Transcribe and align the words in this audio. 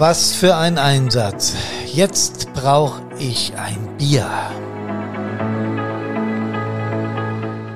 Was 0.00 0.32
für 0.32 0.56
ein 0.56 0.78
Einsatz. 0.78 1.52
Jetzt 1.84 2.54
brauche 2.54 3.02
ich 3.18 3.52
ein 3.58 3.98
Bier. 3.98 4.26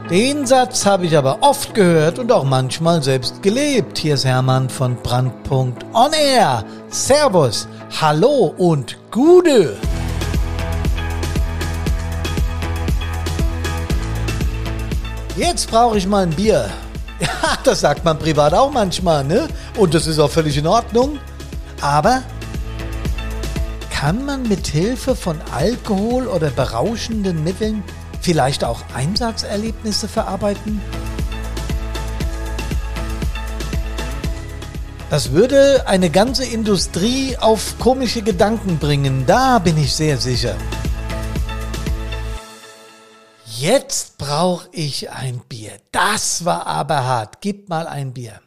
Den 0.08 0.46
Satz 0.46 0.86
habe 0.86 1.04
ich 1.04 1.18
aber 1.18 1.42
oft 1.42 1.74
gehört 1.74 2.18
und 2.18 2.32
auch 2.32 2.44
manchmal 2.44 3.02
selbst 3.02 3.42
gelebt. 3.42 3.98
Hier 3.98 4.14
ist 4.14 4.24
Hermann 4.24 4.70
von 4.70 4.96
Brandpunkt 4.96 5.84
On 5.92 6.14
Air. 6.14 6.64
Servus, 6.88 7.68
hallo 8.00 8.54
und 8.56 8.96
Gude. 9.10 9.76
Jetzt 15.36 15.70
brauche 15.70 15.98
ich 15.98 16.06
mal 16.06 16.22
ein 16.22 16.30
Bier. 16.30 16.70
Ja, 17.20 17.56
das 17.62 17.80
sagt 17.80 18.04
man 18.04 18.18
privat 18.18 18.54
auch 18.54 18.72
manchmal, 18.72 19.24
ne? 19.24 19.46
Und 19.76 19.94
das 19.94 20.06
ist 20.06 20.18
auch 20.18 20.30
völlig 20.30 20.56
in 20.58 20.66
Ordnung. 20.66 21.20
Aber 21.84 22.22
kann 23.90 24.24
man 24.24 24.48
mit 24.48 24.66
Hilfe 24.66 25.14
von 25.14 25.38
Alkohol 25.52 26.28
oder 26.28 26.48
berauschenden 26.48 27.44
Mitteln 27.44 27.84
vielleicht 28.22 28.64
auch 28.64 28.80
Einsatzerlebnisse 28.94 30.08
verarbeiten? 30.08 30.80
Das 35.10 35.32
würde 35.32 35.86
eine 35.86 36.08
ganze 36.08 36.46
Industrie 36.46 37.36
auf 37.36 37.78
komische 37.78 38.22
Gedanken 38.22 38.78
bringen, 38.78 39.26
da 39.26 39.58
bin 39.58 39.76
ich 39.76 39.94
sehr 39.94 40.16
sicher. 40.16 40.56
Jetzt 43.44 44.16
brauche 44.16 44.68
ich 44.72 45.10
ein 45.10 45.42
Bier. 45.50 45.72
Das 45.92 46.46
war 46.46 46.66
aber 46.66 47.04
hart. 47.04 47.42
Gib 47.42 47.68
mal 47.68 47.86
ein 47.86 48.14
Bier. 48.14 48.40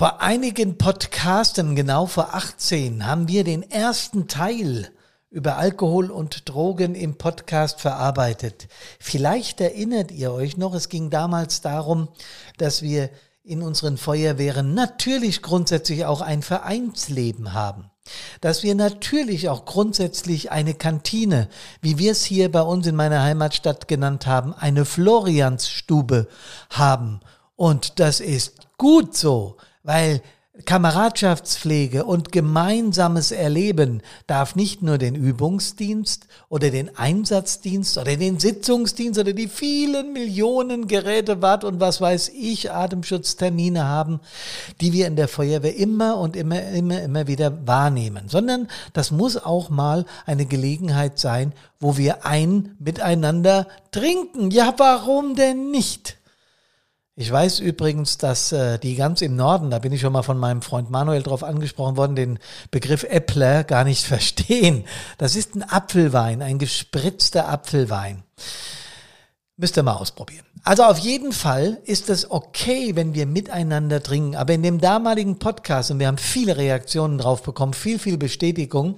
Vor 0.00 0.22
einigen 0.22 0.78
Podcasten, 0.78 1.76
genau 1.76 2.06
vor 2.06 2.32
18, 2.32 3.06
haben 3.06 3.28
wir 3.28 3.44
den 3.44 3.70
ersten 3.70 4.28
Teil 4.28 4.88
über 5.28 5.58
Alkohol 5.58 6.10
und 6.10 6.48
Drogen 6.48 6.94
im 6.94 7.18
Podcast 7.18 7.82
verarbeitet. 7.82 8.68
Vielleicht 8.98 9.60
erinnert 9.60 10.10
ihr 10.10 10.32
euch 10.32 10.56
noch, 10.56 10.72
es 10.72 10.88
ging 10.88 11.10
damals 11.10 11.60
darum, 11.60 12.08
dass 12.56 12.80
wir 12.80 13.10
in 13.44 13.60
unseren 13.60 13.98
Feuerwehren 13.98 14.72
natürlich 14.72 15.42
grundsätzlich 15.42 16.06
auch 16.06 16.22
ein 16.22 16.40
Vereinsleben 16.40 17.52
haben. 17.52 17.90
Dass 18.40 18.62
wir 18.62 18.74
natürlich 18.74 19.50
auch 19.50 19.66
grundsätzlich 19.66 20.50
eine 20.50 20.72
Kantine, 20.72 21.50
wie 21.82 21.98
wir 21.98 22.12
es 22.12 22.24
hier 22.24 22.50
bei 22.50 22.62
uns 22.62 22.86
in 22.86 22.96
meiner 22.96 23.22
Heimatstadt 23.22 23.86
genannt 23.86 24.26
haben, 24.26 24.54
eine 24.54 24.86
Floriansstube 24.86 26.26
haben. 26.70 27.20
Und 27.54 28.00
das 28.00 28.20
ist 28.20 28.54
gut 28.78 29.14
so 29.14 29.58
weil 29.82 30.22
Kameradschaftspflege 30.64 32.04
und 32.04 32.32
gemeinsames 32.32 33.30
Erleben 33.30 34.02
darf 34.26 34.56
nicht 34.56 34.82
nur 34.82 34.98
den 34.98 35.14
Übungsdienst 35.14 36.26
oder 36.48 36.70
den 36.70 36.96
Einsatzdienst 36.96 37.96
oder 37.98 38.16
den 38.16 38.38
Sitzungsdienst 38.38 39.18
oder 39.18 39.32
die 39.32 39.48
vielen 39.48 40.12
Millionen 40.12 40.86
Geräte, 40.86 41.40
Watt 41.40 41.64
und 41.64 41.80
was 41.80 42.00
weiß 42.00 42.30
ich, 42.30 42.72
Atemschutztermine 42.72 43.86
haben, 43.86 44.20
die 44.80 44.92
wir 44.92 45.06
in 45.06 45.16
der 45.16 45.28
Feuerwehr 45.28 45.76
immer 45.76 46.18
und 46.18 46.36
immer, 46.36 46.62
immer, 46.62 47.00
immer 47.00 47.26
wieder 47.26 47.66
wahrnehmen, 47.66 48.28
sondern 48.28 48.68
das 48.92 49.10
muss 49.10 49.36
auch 49.36 49.70
mal 49.70 50.04
eine 50.26 50.46
Gelegenheit 50.46 51.18
sein, 51.18 51.52
wo 51.78 51.96
wir 51.96 52.26
ein 52.26 52.74
miteinander 52.78 53.66
trinken. 53.92 54.50
Ja, 54.50 54.74
warum 54.76 55.36
denn 55.36 55.70
nicht? 55.70 56.19
Ich 57.20 57.30
weiß 57.30 57.60
übrigens, 57.60 58.16
dass 58.16 58.50
äh, 58.50 58.78
die 58.78 58.94
ganz 58.94 59.20
im 59.20 59.36
Norden, 59.36 59.68
da 59.68 59.78
bin 59.78 59.92
ich 59.92 60.00
schon 60.00 60.14
mal 60.14 60.22
von 60.22 60.38
meinem 60.38 60.62
Freund 60.62 60.88
Manuel 60.88 61.22
drauf 61.22 61.44
angesprochen 61.44 61.98
worden, 61.98 62.16
den 62.16 62.38
Begriff 62.70 63.02
Äppler 63.02 63.62
gar 63.62 63.84
nicht 63.84 64.06
verstehen. 64.06 64.84
Das 65.18 65.36
ist 65.36 65.54
ein 65.54 65.62
Apfelwein, 65.62 66.40
ein 66.40 66.58
gespritzter 66.58 67.46
Apfelwein. 67.46 68.22
Müsst 69.58 69.76
ihr 69.76 69.82
mal 69.82 69.96
ausprobieren. 69.96 70.46
Also 70.64 70.84
auf 70.84 70.96
jeden 70.96 71.32
Fall 71.32 71.82
ist 71.84 72.08
es 72.08 72.30
okay, 72.30 72.96
wenn 72.96 73.12
wir 73.12 73.26
miteinander 73.26 74.02
trinken. 74.02 74.34
Aber 74.34 74.54
in 74.54 74.62
dem 74.62 74.80
damaligen 74.80 75.38
Podcast, 75.38 75.90
und 75.90 75.98
wir 75.98 76.06
haben 76.06 76.16
viele 76.16 76.56
Reaktionen 76.56 77.18
drauf 77.18 77.42
bekommen, 77.42 77.74
viel, 77.74 77.98
viel 77.98 78.16
Bestätigung, 78.16 78.94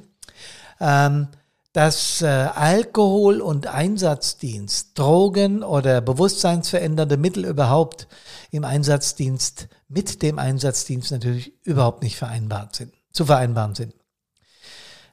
ähm, 0.81 1.27
dass 1.73 2.21
äh, 2.21 2.27
Alkohol 2.27 3.41
und 3.41 3.67
Einsatzdienst, 3.67 4.99
Drogen 4.99 5.63
oder 5.63 6.01
bewusstseinsverändernde 6.01 7.17
Mittel 7.17 7.47
überhaupt 7.47 8.09
im 8.51 8.65
Einsatzdienst 8.65 9.69
mit 9.89 10.23
dem 10.23 10.39
Einsatzdienst 10.39 11.11
natürlich 11.11 11.53
überhaupt 11.65 12.03
nicht 12.03 12.17
vereinbart 12.17 12.77
sind, 12.77 12.93
zu 13.13 13.25
vereinbaren 13.25 13.75
sind. 13.75 13.95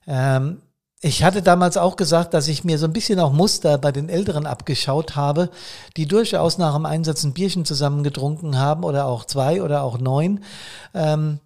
Ähm, 0.05 0.61
ich 1.01 1.23
hatte 1.23 1.41
damals 1.41 1.77
auch 1.77 1.95
gesagt, 1.95 2.33
dass 2.33 2.49
ich 2.49 2.65
mir 2.65 2.77
so 2.77 2.85
ein 2.85 2.93
bisschen 2.93 3.21
auch 3.21 3.31
Muster 3.31 3.77
bei 3.77 3.93
den 3.93 4.09
Älteren 4.09 4.45
abgeschaut 4.45 5.15
habe, 5.15 5.49
die 5.95 6.07
durchaus 6.07 6.57
nach 6.57 6.75
dem 6.75 6.85
Einsatz 6.85 7.23
ein 7.23 7.33
Bierchen 7.33 7.63
zusammengetrunken 7.63 8.57
haben 8.57 8.83
oder 8.83 9.05
auch 9.05 9.23
zwei 9.23 9.63
oder 9.63 9.83
auch 9.83 9.97
neun. 9.97 10.43
Ähm, 10.93 11.39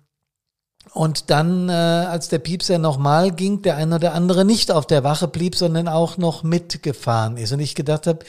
und 0.94 1.32
dann, 1.32 1.70
äh, 1.70 1.72
als 1.72 2.30
der 2.30 2.40
Piepser 2.40 2.78
nochmal 2.78 3.32
ging, 3.32 3.62
der 3.64 3.78
eine 3.78 3.96
oder 3.96 4.14
andere 4.14 4.46
nicht 4.46 4.72
auf 4.72 4.86
der 4.86 5.04
Wache 5.04 5.28
blieb, 5.28 5.56
sondern 5.56 5.88
auch 5.88 6.18
noch 6.18 6.44
mitgefahren 6.44 7.38
ist. 7.38 7.52
Und 7.52 7.60
ich 7.60 7.76
gedacht 7.76 8.06
habe, 8.08 8.20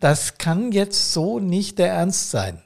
das 0.00 0.38
kann 0.38 0.72
jetzt 0.72 1.12
so 1.12 1.38
nicht 1.38 1.78
der 1.78 1.92
Ernst 1.92 2.30
sein. 2.30 2.62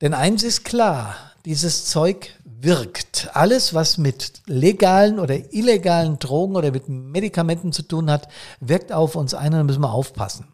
Denn 0.00 0.14
eins 0.14 0.42
ist 0.42 0.64
klar, 0.64 1.16
dieses 1.44 1.86
Zeug 1.86 2.30
wirkt. 2.64 3.30
Alles, 3.34 3.74
was 3.74 3.98
mit 3.98 4.42
legalen 4.46 5.18
oder 5.18 5.52
illegalen 5.52 6.18
Drogen 6.18 6.56
oder 6.56 6.70
mit 6.70 6.88
Medikamenten 6.88 7.72
zu 7.72 7.82
tun 7.82 8.10
hat, 8.10 8.28
wirkt 8.60 8.92
auf 8.92 9.16
uns 9.16 9.34
ein 9.34 9.52
und 9.52 9.58
da 9.58 9.64
müssen 9.64 9.82
wir 9.82 9.92
aufpassen. 9.92 10.53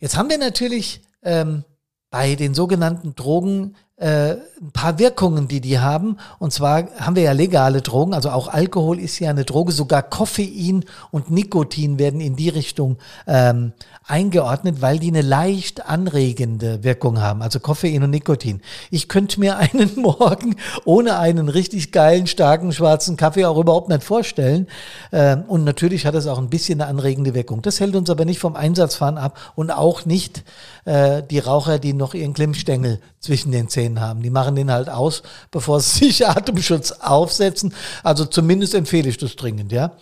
Jetzt 0.00 0.16
haben 0.16 0.30
wir 0.30 0.38
natürlich 0.38 1.02
ähm, 1.22 1.64
bei 2.10 2.34
den 2.34 2.54
sogenannten 2.54 3.14
Drogen 3.14 3.76
äh, 3.98 4.36
ein 4.60 4.72
paar 4.72 4.98
Wirkungen, 4.98 5.48
die 5.48 5.60
die 5.60 5.78
haben. 5.78 6.18
Und 6.38 6.52
zwar 6.52 6.88
haben 6.98 7.16
wir 7.16 7.22
ja 7.22 7.32
legale 7.32 7.82
Drogen, 7.82 8.14
also 8.14 8.30
auch 8.30 8.48
Alkohol 8.48 8.98
ist 8.98 9.18
ja 9.18 9.30
eine 9.30 9.44
Droge, 9.44 9.72
sogar 9.72 10.02
Koffein 10.02 10.84
und 11.10 11.30
Nikotin 11.30 11.98
werden 11.98 12.20
in 12.20 12.36
die 12.36 12.48
Richtung 12.48 12.96
ähm, 13.26 13.72
eingeordnet, 14.06 14.80
weil 14.80 14.98
die 14.98 15.08
eine 15.08 15.22
leicht 15.22 15.86
anregende 15.86 16.82
Wirkung 16.82 17.20
haben, 17.20 17.42
also 17.42 17.60
Koffein 17.60 18.02
und 18.02 18.10
Nikotin. 18.10 18.62
Ich 18.90 19.08
könnte 19.08 19.38
mir 19.40 19.56
einen 19.58 19.90
Morgen 19.96 20.56
ohne 20.84 21.18
einen 21.18 21.48
richtig 21.48 21.92
geilen, 21.92 22.26
starken, 22.26 22.72
schwarzen 22.72 23.16
Kaffee 23.16 23.44
auch 23.44 23.58
überhaupt 23.58 23.88
nicht 23.88 24.02
vorstellen. 24.02 24.66
Ähm, 25.12 25.42
und 25.46 25.64
natürlich 25.64 26.06
hat 26.06 26.14
es 26.14 26.26
auch 26.26 26.38
ein 26.38 26.50
bisschen 26.50 26.80
eine 26.80 26.90
anregende 26.90 27.34
Wirkung. 27.34 27.62
Das 27.62 27.80
hält 27.80 27.96
uns 27.96 28.10
aber 28.10 28.24
nicht 28.24 28.38
vom 28.38 28.56
Einsatzfahren 28.56 29.18
ab 29.18 29.38
und 29.54 29.70
auch 29.70 30.04
nicht 30.04 30.44
äh, 30.84 31.22
die 31.22 31.38
Raucher, 31.38 31.78
die 31.78 31.92
noch 31.92 32.14
ihren 32.14 32.32
Klimmstängel 32.32 33.00
zwischen 33.20 33.52
den 33.52 33.68
Zähnen 33.68 33.87
gesehen 33.88 34.00
haben. 34.00 34.22
Die 34.22 34.30
machen 34.30 34.54
den 34.54 34.70
halt 34.70 34.88
aus, 34.88 35.22
bevor 35.50 35.80
sie 35.80 36.06
sich 36.06 36.26
Atemschutz 36.26 36.92
aufsetzen. 36.92 37.74
Also 38.02 38.24
zumindest 38.24 38.74
empfehle 38.74 39.08
ich 39.08 39.18
das 39.18 39.36
dringend, 39.36 39.72
ja. 39.72 39.92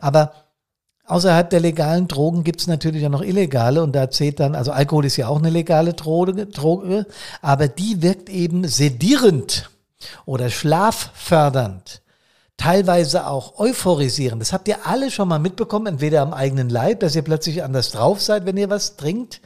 Aber 0.00 0.32
Außerhalb 1.06 1.50
der 1.50 1.60
legalen 1.60 2.08
Drogen 2.08 2.44
gibt 2.44 2.62
es 2.62 2.66
natürlich 2.66 3.04
auch 3.04 3.10
noch 3.10 3.20
illegale 3.20 3.82
und 3.82 3.94
da 3.94 4.08
zählt 4.08 4.40
dann, 4.40 4.54
also 4.54 4.72
Alkohol 4.72 5.04
ist 5.04 5.18
ja 5.18 5.28
auch 5.28 5.36
eine 5.36 5.50
legale 5.50 5.92
Droge, 5.92 6.46
Droge 6.46 7.04
aber 7.42 7.68
die 7.68 8.00
wirkt 8.00 8.30
eben 8.30 8.66
sedierend 8.66 9.68
oder 10.24 10.48
schlaffördernd, 10.48 12.00
teilweise 12.56 13.26
auch 13.26 13.58
euphorisierend. 13.58 14.40
Das 14.40 14.54
habt 14.54 14.66
ihr 14.66 14.86
alle 14.86 15.10
schon 15.10 15.28
mal 15.28 15.38
mitbekommen, 15.38 15.88
entweder 15.88 16.22
am 16.22 16.32
eigenen 16.32 16.70
Leib, 16.70 17.00
dass 17.00 17.14
ihr 17.14 17.20
plötzlich 17.20 17.62
anders 17.62 17.90
drauf 17.90 18.22
seid, 18.22 18.46
wenn 18.46 18.56
ihr 18.56 18.70
was 18.70 18.96
trinkt, 18.96 19.42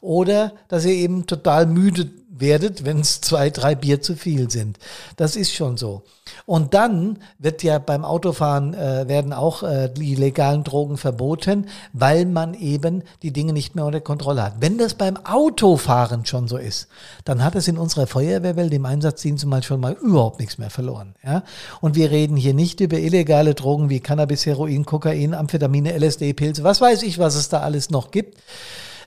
oder 0.00 0.52
dass 0.68 0.84
ihr 0.84 0.94
eben 0.94 1.26
total 1.26 1.66
müde 1.66 2.10
werdet, 2.42 2.84
wenn 2.84 3.00
es 3.00 3.22
zwei, 3.22 3.48
drei 3.48 3.74
Bier 3.74 4.02
zu 4.02 4.14
viel 4.14 4.50
sind. 4.50 4.78
Das 5.16 5.36
ist 5.36 5.54
schon 5.54 5.78
so. 5.78 6.02
Und 6.44 6.74
dann 6.74 7.18
wird 7.38 7.62
ja 7.62 7.78
beim 7.78 8.04
Autofahren 8.04 8.74
äh, 8.74 9.08
werden 9.08 9.32
auch 9.32 9.62
äh, 9.62 9.88
die 9.88 10.14
legalen 10.14 10.64
Drogen 10.64 10.98
verboten, 10.98 11.68
weil 11.94 12.26
man 12.26 12.52
eben 12.52 13.02
die 13.22 13.32
Dinge 13.32 13.54
nicht 13.54 13.74
mehr 13.74 13.86
unter 13.86 14.00
Kontrolle 14.00 14.42
hat. 14.42 14.54
Wenn 14.60 14.76
das 14.76 14.94
beim 14.94 15.16
Autofahren 15.16 16.26
schon 16.26 16.48
so 16.48 16.58
ist, 16.58 16.88
dann 17.24 17.42
hat 17.42 17.54
es 17.54 17.68
in 17.68 17.78
unserer 17.78 18.06
Feuerwehrwelt 18.06 18.74
im 18.74 18.84
Einsatzdienst 18.84 19.46
mal 19.46 19.62
schon 19.62 19.80
mal 19.80 19.94
überhaupt 19.94 20.38
nichts 20.38 20.58
mehr 20.58 20.70
verloren. 20.70 21.14
Ja? 21.24 21.44
Und 21.80 21.94
wir 21.94 22.10
reden 22.10 22.36
hier 22.36 22.54
nicht 22.54 22.80
über 22.80 22.98
illegale 22.98 23.54
Drogen 23.54 23.88
wie 23.88 24.00
Cannabis, 24.00 24.44
Heroin, 24.44 24.84
Kokain, 24.84 25.34
Amphetamine, 25.34 25.96
LSD, 25.96 26.34
Pilze, 26.34 26.64
was 26.64 26.80
weiß 26.80 27.02
ich, 27.04 27.18
was 27.18 27.36
es 27.36 27.48
da 27.48 27.60
alles 27.60 27.90
noch 27.90 28.10
gibt. 28.10 28.38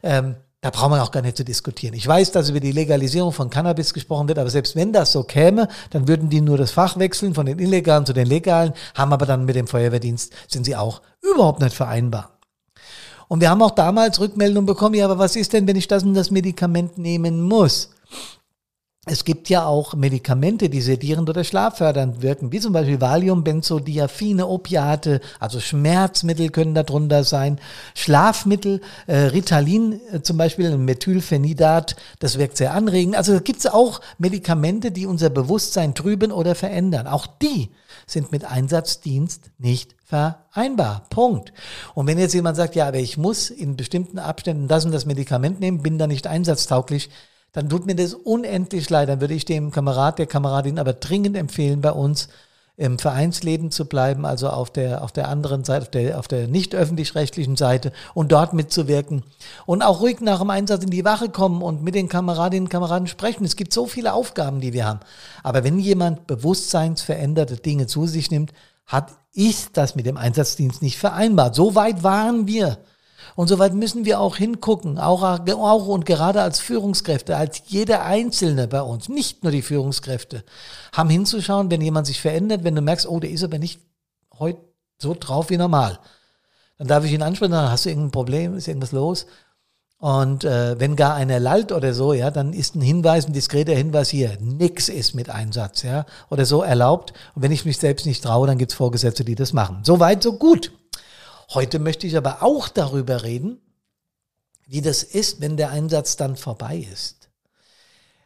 Ähm, 0.04 0.36
da 0.62 0.70
brauchen 0.72 0.94
wir 0.94 1.04
auch 1.04 1.12
gar 1.12 1.22
nicht 1.22 1.38
zu 1.38 1.46
diskutieren. 1.46 1.94
Ich 1.94 2.08
weiß, 2.08 2.32
dass 2.32 2.50
über 2.50 2.60
die 2.60 2.72
Legalisierung 2.72 3.32
von 3.32 3.50
Cannabis 3.50 3.94
gesprochen 3.94 4.28
wird, 4.28 4.40
aber 4.40 4.50
selbst 4.50 4.76
wenn 4.76 4.92
das 4.92 5.12
so 5.12 5.24
käme, 5.24 5.68
dann 5.92 6.08
würden 6.08 6.30
die 6.30 6.42
nur 6.42 6.58
das 6.58 6.72
Fach 6.72 6.98
wechseln 6.98 7.36
von 7.36 7.46
den 7.46 7.60
illegalen 7.60 8.06
zu 8.06 8.14
den 8.14 8.28
legalen, 8.28 8.74
haben 8.96 9.14
aber 9.14 9.26
dann 9.26 9.46
mit 9.46 9.56
dem 9.56 9.68
Feuerwehrdienst, 9.68 10.34
sind 10.48 10.66
sie 10.66 10.76
auch 10.76 11.02
überhaupt 11.22 11.62
nicht 11.62 11.76
vereinbar. 11.76 12.40
Und 13.28 13.42
wir 13.42 13.50
haben 13.50 13.62
auch 13.62 13.72
damals 13.72 14.20
Rückmeldungen 14.20 14.66
bekommen, 14.66 14.96
ja, 14.96 15.06
aber 15.06 15.18
was 15.18 15.36
ist 15.36 15.54
denn, 15.54 15.68
wenn 15.68 15.76
ich 15.76 15.88
das 15.88 16.04
und 16.04 16.14
das 16.14 16.32
Medikament 16.32 16.98
nehmen 16.98 17.42
muss? 17.42 17.92
Es 19.08 19.24
gibt 19.24 19.50
ja 19.50 19.68
auch 19.68 19.94
Medikamente, 19.94 20.68
die 20.68 20.82
sedierend 20.82 21.30
oder 21.30 21.44
schlaffördernd 21.44 22.24
wirken, 22.24 22.52
wie 22.52 22.60
zum 22.60 22.74
Beispiel 22.74 23.00
Valium, 23.00 23.44
Benzodiazepine, 23.44 24.48
Opiate, 24.48 25.22
also 25.40 25.60
Schmerzmittel 25.60 26.50
können 26.50 26.74
darunter 26.74 27.24
sein, 27.24 27.60
Schlafmittel, 27.94 28.82
äh, 29.06 29.16
Ritalin 29.16 30.02
äh, 30.12 30.22
zum 30.24 30.38
Beispiel, 30.38 30.76
Methylphenidat, 30.76 31.96
das 32.18 32.40
wirkt 32.40 32.58
sehr 32.58 32.74
anregend. 32.74 33.16
Also 33.16 33.40
gibt 33.42 33.60
es 33.60 33.68
auch 33.68 34.02
Medikamente, 34.18 34.92
die 34.92 35.06
unser 35.06 35.30
Bewusstsein 35.30 35.94
trüben 35.94 36.32
oder 36.32 36.56
verändern. 36.56 37.06
Auch 37.06 37.28
die 37.28 37.70
sind 38.08 38.32
mit 38.32 38.44
Einsatzdienst 38.44 39.52
nicht 39.60 39.96
vereinbar. 40.04 41.06
Punkt. 41.12 41.54
Und 41.94 42.08
wenn 42.08 42.18
jetzt 42.18 42.34
jemand 42.34 42.58
sagt, 42.58 42.76
ja, 42.76 42.88
aber 42.88 42.98
ich 42.98 43.18
muss 43.18 43.52
in 43.52 43.78
bestimmten 43.78 44.18
Abständen 44.18 44.68
das 44.68 44.84
und 44.84 44.92
das 44.92 45.06
Medikament 45.06 45.60
nehmen, 45.60 45.84
bin 45.84 46.00
da 46.00 46.08
nicht 46.08 46.26
einsatztauglich, 46.26 47.12
dann 47.56 47.70
tut 47.70 47.86
mir 47.86 47.96
das 47.96 48.14
unendlich 48.14 48.90
leid. 48.90 49.08
Dann 49.08 49.22
würde 49.22 49.34
ich 49.34 49.46
dem 49.46 49.72
Kamerad, 49.72 50.20
der 50.20 50.28
Kameradin 50.28 50.78
aber 50.78 50.92
dringend 50.92 51.38
empfehlen, 51.38 51.80
bei 51.80 51.92
uns 51.92 52.28
im 52.76 53.00
Vereinsleben 53.00 53.72
zu 53.72 53.86
bleiben, 53.86 54.26
also 54.26 54.50
auf 54.50 54.70
der, 54.70 55.02
auf 55.02 55.14
der 55.14 55.30
anderen 55.30 55.64
Seite, 55.64 55.84
auf 55.84 55.90
der, 55.90 56.20
auf 56.20 56.28
der 56.28 56.48
nicht 56.50 56.76
öffentlich-rechtlichen 56.76 57.56
Seite 57.56 57.94
und 58.14 58.34
dort 58.34 58.52
mitzuwirken. 58.52 59.24
Und 59.66 59.82
auch 59.82 60.02
ruhig 60.02 60.20
nach 60.20 60.40
dem 60.40 60.50
Einsatz 60.50 60.84
in 60.84 60.90
die 60.90 61.06
Wache 61.06 61.30
kommen 61.30 61.62
und 61.62 61.82
mit 61.82 61.96
den 61.96 62.10
Kameradinnen 62.10 62.66
und 62.66 62.70
Kameraden 62.70 63.08
sprechen. 63.08 63.46
Es 63.46 63.56
gibt 63.56 63.72
so 63.72 63.86
viele 63.86 64.12
Aufgaben, 64.12 64.60
die 64.60 64.74
wir 64.74 64.86
haben. 64.86 65.00
Aber 65.42 65.64
wenn 65.64 65.80
jemand 65.80 66.28
bewusstseinsveränderte 66.28 67.56
Dinge 67.56 67.88
zu 67.88 68.06
sich 68.06 68.30
nimmt, 68.30 68.52
hat 68.86 69.14
ich 69.32 69.72
das 69.72 69.96
mit 69.96 70.06
dem 70.06 70.18
Einsatzdienst 70.18 70.82
nicht 70.82 70.98
vereinbart. 70.98 71.56
So 71.56 71.76
weit 71.76 72.04
waren 72.04 72.48
wir. 72.48 72.78
Und 73.36 73.48
soweit 73.48 73.74
müssen 73.74 74.06
wir 74.06 74.20
auch 74.20 74.38
hingucken, 74.38 75.00
auch, 75.00 75.24
auch 75.24 75.88
und 75.88 76.06
gerade 76.06 76.42
als 76.42 76.60
Führungskräfte, 76.60 77.36
als 77.36 77.64
jeder 77.68 78.04
Einzelne 78.04 78.68
bei 78.68 78.82
uns, 78.82 79.10
nicht 79.10 79.44
nur 79.44 79.52
die 79.52 79.62
Führungskräfte, 79.62 80.44
haben 80.94 81.10
hinzuschauen, 81.10 81.72
wenn 81.72 81.82
jemand 81.82 82.08
sich 82.08 82.22
verändert, 82.22 82.64
wenn 82.64 82.76
du 82.76 82.82
merkst, 82.82 83.08
oh, 83.08 83.20
der 83.20 83.32
ist 83.32 83.44
aber 83.44 83.58
nicht 83.58 83.80
heute 84.38 84.60
so 84.98 85.16
drauf 85.20 85.50
wie 85.50 85.58
normal. 85.58 86.00
Dann 86.78 86.88
darf 86.88 87.06
ich 87.06 87.12
ihn 87.12 87.22
ansprechen, 87.22 87.54
dann 87.54 87.72
hast 87.72 87.86
du 87.86 87.90
irgendein 87.90 88.12
Problem, 88.12 88.56
ist 88.56 88.68
irgendwas 88.68 88.92
los? 88.92 89.26
Und 89.98 90.44
äh, 90.44 90.80
wenn 90.80 90.96
gar 90.96 91.16
einer 91.16 91.40
lallt 91.40 91.72
oder 91.72 91.94
so, 91.94 92.14
ja, 92.14 92.30
dann 92.30 92.54
ist 92.54 92.76
ein 92.76 92.82
Hinweis, 92.82 93.28
ein 93.28 93.34
diskreter 93.34 93.74
Hinweis 93.74 94.10
hier, 94.10 94.38
nix 94.42 94.90
ist 94.90 95.16
mit 95.16 95.30
Einsatz, 95.30 95.84
ja, 95.84 96.06
oder 96.30 96.46
so 96.46 96.62
erlaubt. 96.62 97.14
Und 97.34 97.42
wenn 97.42 97.52
ich 97.52 97.66
mich 97.66 97.78
selbst 97.78 98.06
nicht 98.06 98.24
traue, 98.24 98.46
dann 98.46 98.58
gibt's 98.58 98.76
Vorgesetzte, 98.76 99.24
die 99.24 99.36
das 99.36 99.54
machen. 99.54 99.80
So 99.84 100.00
weit, 100.00 100.22
so 100.22 100.34
gut. 100.34 100.72
Heute 101.54 101.80
möchte 101.80 102.08
ich 102.08 102.18
aber 102.18 102.42
auch 102.44 102.68
darüber 102.68 103.24
reden, 103.24 103.62
wie 104.68 104.82
das 104.82 105.04
ist, 105.04 105.42
wenn 105.42 105.58
der 105.58 105.70
Einsatz 105.72 106.18
dann 106.18 106.36
vorbei 106.36 106.88
ist. 106.92 107.30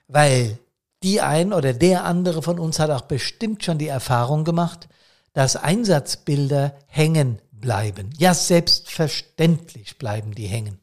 Weil 0.08 0.58
die 1.04 1.22
ein 1.22 1.54
oder 1.54 1.74
der 1.74 2.06
andere 2.06 2.42
von 2.42 2.60
uns 2.60 2.80
hat 2.80 2.90
auch 2.92 3.02
bestimmt 3.02 3.64
schon 3.64 3.78
die 3.78 3.88
Erfahrung 3.88 4.44
gemacht, 4.44 4.88
dass 5.34 5.56
Einsatzbilder 5.56 6.76
hängen 6.88 7.42
bleiben. 7.52 8.10
Ja, 8.18 8.34
selbstverständlich 8.34 9.98
bleiben 9.98 10.34
die 10.34 10.48
hängen. 10.48 10.80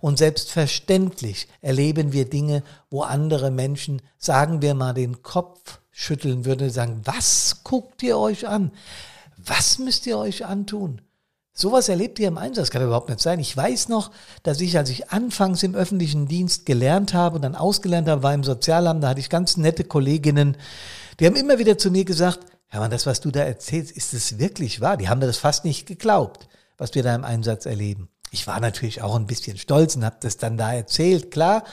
Und 0.00 0.18
selbstverständlich 0.18 1.48
erleben 1.62 2.12
wir 2.12 2.28
Dinge, 2.28 2.62
wo 2.90 3.02
andere 3.02 3.50
Menschen, 3.50 4.02
sagen 4.18 4.60
wir 4.62 4.74
mal, 4.74 4.92
den 4.92 5.22
Kopf 5.22 5.80
schütteln 5.90 6.44
würden 6.44 6.64
und 6.64 6.72
sagen, 6.72 7.00
was 7.04 7.62
guckt 7.64 8.02
ihr 8.02 8.18
euch 8.18 8.46
an? 8.46 8.72
Was 9.36 9.78
müsst 9.78 10.06
ihr 10.06 10.18
euch 10.18 10.44
antun? 10.44 11.00
Sowas 11.58 11.88
erlebt 11.88 12.18
ihr 12.18 12.28
im 12.28 12.36
Einsatz, 12.36 12.68
kann 12.68 12.82
überhaupt 12.82 13.08
nicht 13.08 13.20
sein. 13.20 13.40
Ich 13.40 13.56
weiß 13.56 13.88
noch, 13.88 14.10
dass 14.42 14.60
ich, 14.60 14.76
als 14.76 14.90
ich 14.90 15.10
anfangs 15.10 15.62
im 15.62 15.74
öffentlichen 15.74 16.28
Dienst 16.28 16.66
gelernt 16.66 17.14
habe 17.14 17.36
und 17.36 17.42
dann 17.42 17.54
ausgelernt 17.54 18.08
habe, 18.08 18.22
war 18.22 18.34
im 18.34 18.44
Sozialamt, 18.44 19.02
da 19.02 19.08
hatte 19.08 19.20
ich 19.20 19.30
ganz 19.30 19.56
nette 19.56 19.82
Kolleginnen, 19.82 20.58
die 21.18 21.24
haben 21.24 21.34
immer 21.34 21.58
wieder 21.58 21.78
zu 21.78 21.90
mir 21.90 22.04
gesagt, 22.04 22.40
Herr 22.66 22.80
Mann, 22.80 22.90
das, 22.90 23.06
was 23.06 23.22
du 23.22 23.30
da 23.30 23.40
erzählst, 23.40 23.90
ist 23.92 24.12
es 24.12 24.38
wirklich 24.38 24.82
wahr? 24.82 24.98
Die 24.98 25.08
haben 25.08 25.22
das 25.22 25.38
fast 25.38 25.64
nicht 25.64 25.86
geglaubt, 25.86 26.46
was 26.76 26.94
wir 26.94 27.02
da 27.02 27.14
im 27.14 27.24
Einsatz 27.24 27.64
erleben. 27.64 28.10
Ich 28.30 28.46
war 28.46 28.60
natürlich 28.60 29.00
auch 29.00 29.16
ein 29.16 29.26
bisschen 29.26 29.56
stolz 29.56 29.96
und 29.96 30.04
habe 30.04 30.16
das 30.20 30.36
dann 30.36 30.58
da 30.58 30.74
erzählt, 30.74 31.30
klar. 31.30 31.64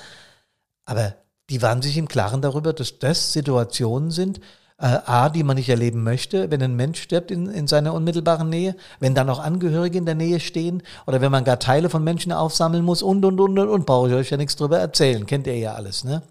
Aber 0.85 1.15
die 1.49 1.61
waren 1.61 1.81
sich 1.81 1.97
im 1.97 2.07
Klaren 2.07 2.41
darüber, 2.41 2.71
dass 2.71 2.99
das 2.99 3.33
Situationen 3.33 4.11
sind, 4.11 4.39
äh, 4.83 4.99
A, 5.05 5.29
die 5.29 5.43
man 5.43 5.55
nicht 5.55 5.69
erleben 5.69 6.03
möchte, 6.03 6.51
wenn 6.51 6.61
ein 6.61 6.75
Mensch 6.75 7.01
stirbt 7.01 7.31
in, 7.31 7.47
in 7.47 7.67
seiner 7.67 7.93
unmittelbaren 7.93 8.49
Nähe, 8.49 8.75
wenn 8.99 9.15
dann 9.15 9.27
noch 9.27 9.39
Angehörige 9.39 9.97
in 9.97 10.05
der 10.05 10.13
Nähe 10.13 10.41
stehen 10.41 10.83
oder 11.07 11.21
wenn 11.21 11.31
man 11.31 11.45
gar 11.45 11.57
Teile 11.57 11.89
von 11.89 12.03
Menschen 12.03 12.33
aufsammeln 12.33 12.83
muss 12.83 13.01
und, 13.01 13.23
und, 13.23 13.39
und, 13.39 13.57
und, 13.57 13.69
und, 13.69 13.85
brauche 13.85 14.09
ich 14.09 14.13
euch 14.13 14.29
ja 14.29 14.35
nichts 14.35 14.57
drüber 14.57 14.79
erzählen, 14.79 15.25
kennt 15.25 15.47
ihr 15.47 15.57
ja 15.57 15.75
alles, 15.75 16.03
ne? 16.03 16.21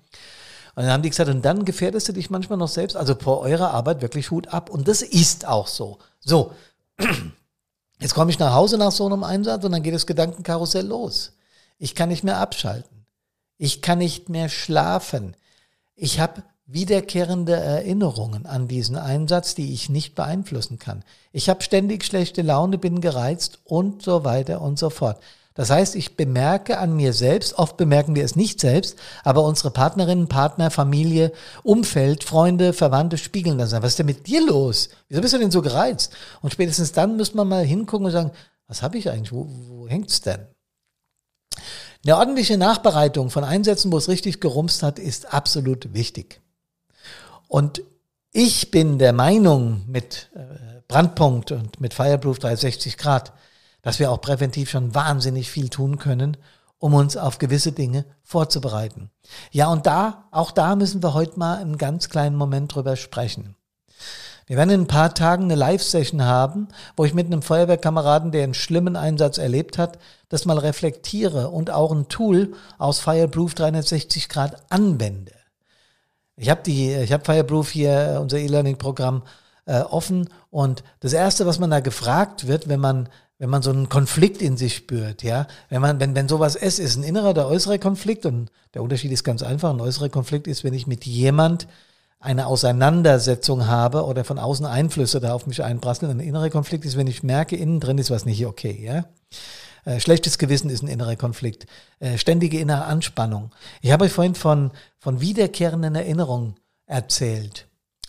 Und 0.75 0.82
dann 0.82 0.92
haben 0.92 1.02
die 1.02 1.09
gesagt, 1.09 1.30
und 1.30 1.42
dann 1.42 1.64
gefährdest 1.64 2.09
du 2.09 2.12
dich 2.12 2.28
manchmal 2.28 2.59
noch 2.59 2.68
selbst, 2.68 2.94
also 2.94 3.14
vor 3.14 3.40
eurer 3.40 3.71
Arbeit 3.73 4.02
wirklich 4.02 4.30
Hut 4.30 4.49
ab. 4.49 4.68
Und 4.68 4.87
das 4.87 5.00
ist 5.00 5.47
auch 5.47 5.66
so. 5.66 5.99
So, 6.21 6.52
jetzt 8.00 8.14
komme 8.14 8.30
ich 8.30 8.38
nach 8.38 8.52
Hause 8.52 8.76
nach 8.76 8.92
so 8.92 9.06
einem 9.06 9.23
Einsatz 9.23 9.64
und 9.64 9.73
dann 9.73 9.82
geht 9.82 9.94
das 9.94 10.06
Gedankenkarussell 10.06 10.87
los. 10.87 11.32
Ich 11.78 11.94
kann 11.94 12.11
nicht 12.11 12.25
mehr 12.25 12.38
abschalten. 12.38 13.06
Ich 13.56 13.80
kann 13.80 13.99
nicht 13.99 14.28
mehr 14.28 14.49
schlafen. 14.49 15.37
Ich 15.94 16.21
habe 16.21 16.42
wiederkehrende 16.72 17.54
Erinnerungen 17.54 18.46
an 18.46 18.68
diesen 18.68 18.96
Einsatz, 18.96 19.54
die 19.54 19.72
ich 19.72 19.88
nicht 19.88 20.14
beeinflussen 20.14 20.78
kann. 20.78 21.04
Ich 21.32 21.48
habe 21.48 21.62
ständig 21.62 22.04
schlechte 22.04 22.42
Laune, 22.42 22.78
bin 22.78 23.00
gereizt 23.00 23.60
und 23.64 24.02
so 24.02 24.24
weiter 24.24 24.60
und 24.60 24.78
so 24.78 24.90
fort. 24.90 25.20
Das 25.54 25.68
heißt, 25.68 25.96
ich 25.96 26.16
bemerke 26.16 26.78
an 26.78 26.96
mir 26.96 27.12
selbst, 27.12 27.58
oft 27.58 27.76
bemerken 27.76 28.14
wir 28.14 28.24
es 28.24 28.36
nicht 28.36 28.58
selbst, 28.58 28.96
aber 29.22 29.44
unsere 29.44 29.70
Partnerinnen, 29.70 30.28
Partner, 30.28 30.70
Familie, 30.70 31.32
Umfeld, 31.62 32.24
Freunde, 32.24 32.72
Verwandte 32.72 33.18
spiegeln 33.18 33.58
das 33.58 33.74
an. 33.74 33.82
Was 33.82 33.90
ist 33.90 33.98
denn 33.98 34.06
mit 34.06 34.26
dir 34.26 34.44
los? 34.46 34.88
Wieso 35.08 35.20
bist 35.20 35.34
du 35.34 35.38
denn 35.38 35.50
so 35.50 35.60
gereizt? 35.60 36.12
Und 36.40 36.52
spätestens 36.52 36.92
dann 36.92 37.18
muss 37.18 37.34
man 37.34 37.48
mal 37.48 37.64
hingucken 37.64 38.06
und 38.06 38.12
sagen, 38.12 38.32
was 38.66 38.80
habe 38.80 38.96
ich 38.96 39.10
eigentlich? 39.10 39.32
Wo, 39.32 39.46
wo 39.68 39.88
hängt's 39.88 40.22
denn? 40.22 40.46
Eine 42.04 42.16
ordentliche 42.16 42.56
Nachbereitung 42.56 43.30
von 43.30 43.44
Einsätzen, 43.44 43.92
wo 43.92 43.98
es 43.98 44.08
richtig 44.08 44.40
gerumst 44.40 44.82
hat, 44.82 44.98
ist 44.98 45.32
absolut 45.34 45.92
wichtig. 45.94 46.41
Und 47.52 47.82
ich 48.32 48.71
bin 48.71 48.99
der 48.99 49.12
Meinung 49.12 49.82
mit 49.87 50.30
äh, 50.35 50.80
Brandpunkt 50.88 51.52
und 51.52 51.82
mit 51.82 51.92
Fireproof 51.92 52.38
360 52.38 52.97
Grad, 52.97 53.35
dass 53.82 53.99
wir 53.99 54.11
auch 54.11 54.23
präventiv 54.23 54.71
schon 54.71 54.94
wahnsinnig 54.94 55.50
viel 55.50 55.68
tun 55.68 55.99
können, 55.99 56.38
um 56.78 56.94
uns 56.94 57.18
auf 57.18 57.37
gewisse 57.37 57.73
Dinge 57.73 58.06
vorzubereiten. 58.23 59.11
Ja, 59.50 59.68
und 59.68 59.85
da, 59.85 60.25
auch 60.30 60.50
da 60.50 60.76
müssen 60.76 61.02
wir 61.02 61.12
heute 61.12 61.38
mal 61.38 61.59
einen 61.59 61.76
ganz 61.76 62.09
kleinen 62.09 62.37
Moment 62.37 62.75
drüber 62.75 62.97
sprechen. 62.97 63.54
Wir 64.47 64.56
werden 64.56 64.71
in 64.71 64.80
ein 64.80 64.87
paar 64.87 65.12
Tagen 65.12 65.44
eine 65.44 65.54
Live-Session 65.54 66.25
haben, 66.25 66.68
wo 66.97 67.04
ich 67.04 67.12
mit 67.12 67.26
einem 67.26 67.42
Feuerwehrkameraden, 67.42 68.32
der 68.32 68.44
einen 68.44 68.54
schlimmen 68.54 68.97
Einsatz 68.97 69.37
erlebt 69.37 69.76
hat, 69.76 69.99
das 70.30 70.47
mal 70.47 70.56
reflektiere 70.56 71.50
und 71.50 71.68
auch 71.68 71.92
ein 71.92 72.09
Tool 72.09 72.54
aus 72.78 72.99
Fireproof 72.99 73.52
360 73.52 74.30
Grad 74.30 74.56
anwende. 74.71 75.32
Ich 76.36 76.50
habe 76.50 76.62
die, 76.64 76.92
ich 76.92 77.12
habe 77.12 77.24
Fireproof 77.24 77.70
hier, 77.70 78.18
unser 78.20 78.38
E-Learning-Programm 78.38 79.22
äh, 79.66 79.80
offen 79.80 80.28
und 80.50 80.82
das 81.00 81.12
erste, 81.12 81.46
was 81.46 81.58
man 81.58 81.70
da 81.70 81.80
gefragt 81.80 82.46
wird, 82.46 82.68
wenn 82.68 82.80
man 82.80 83.08
wenn 83.42 83.50
man 83.50 83.62
so 83.62 83.70
einen 83.70 83.88
Konflikt 83.88 84.40
in 84.40 84.56
sich 84.56 84.76
spürt, 84.76 85.24
ja, 85.24 85.48
wenn 85.68 85.80
man, 85.80 85.98
wenn, 85.98 86.14
wenn 86.14 86.28
sowas 86.28 86.54
ist, 86.54 86.78
ist 86.78 86.94
ein 86.94 87.02
innerer 87.02 87.30
oder 87.30 87.48
äußerer 87.48 87.78
Konflikt 87.78 88.24
und 88.24 88.52
der 88.72 88.84
Unterschied 88.84 89.10
ist 89.10 89.24
ganz 89.24 89.42
einfach. 89.42 89.70
Ein 89.70 89.80
äußerer 89.80 90.10
Konflikt 90.10 90.46
ist, 90.46 90.62
wenn 90.62 90.74
ich 90.74 90.86
mit 90.86 91.06
jemand 91.06 91.66
eine 92.20 92.46
Auseinandersetzung 92.46 93.66
habe 93.66 94.04
oder 94.04 94.22
von 94.22 94.38
außen 94.38 94.64
Einflüsse 94.64 95.18
da 95.18 95.34
auf 95.34 95.48
mich 95.48 95.60
einprasseln. 95.64 96.12
Ein 96.12 96.20
innerer 96.20 96.50
Konflikt 96.50 96.84
ist, 96.84 96.96
wenn 96.96 97.08
ich 97.08 97.24
merke, 97.24 97.56
innen 97.56 97.80
drin 97.80 97.98
ist 97.98 98.12
was 98.12 98.26
nicht 98.26 98.46
okay, 98.46 98.80
ja. 98.80 99.06
Äh, 99.84 100.00
schlechtes 100.00 100.38
Gewissen 100.38 100.70
ist 100.70 100.82
ein 100.82 100.88
innerer 100.88 101.16
Konflikt. 101.16 101.66
Äh, 101.98 102.18
ständige 102.18 102.58
innere 102.58 102.84
Anspannung. 102.84 103.50
Ich 103.80 103.92
habe 103.92 104.04
euch 104.04 104.12
vorhin 104.12 104.34
von, 104.34 104.70
von 104.98 105.20
wiederkehrenden 105.20 105.94
Erinnerungen 105.94 106.56
erzählt. 106.86 107.66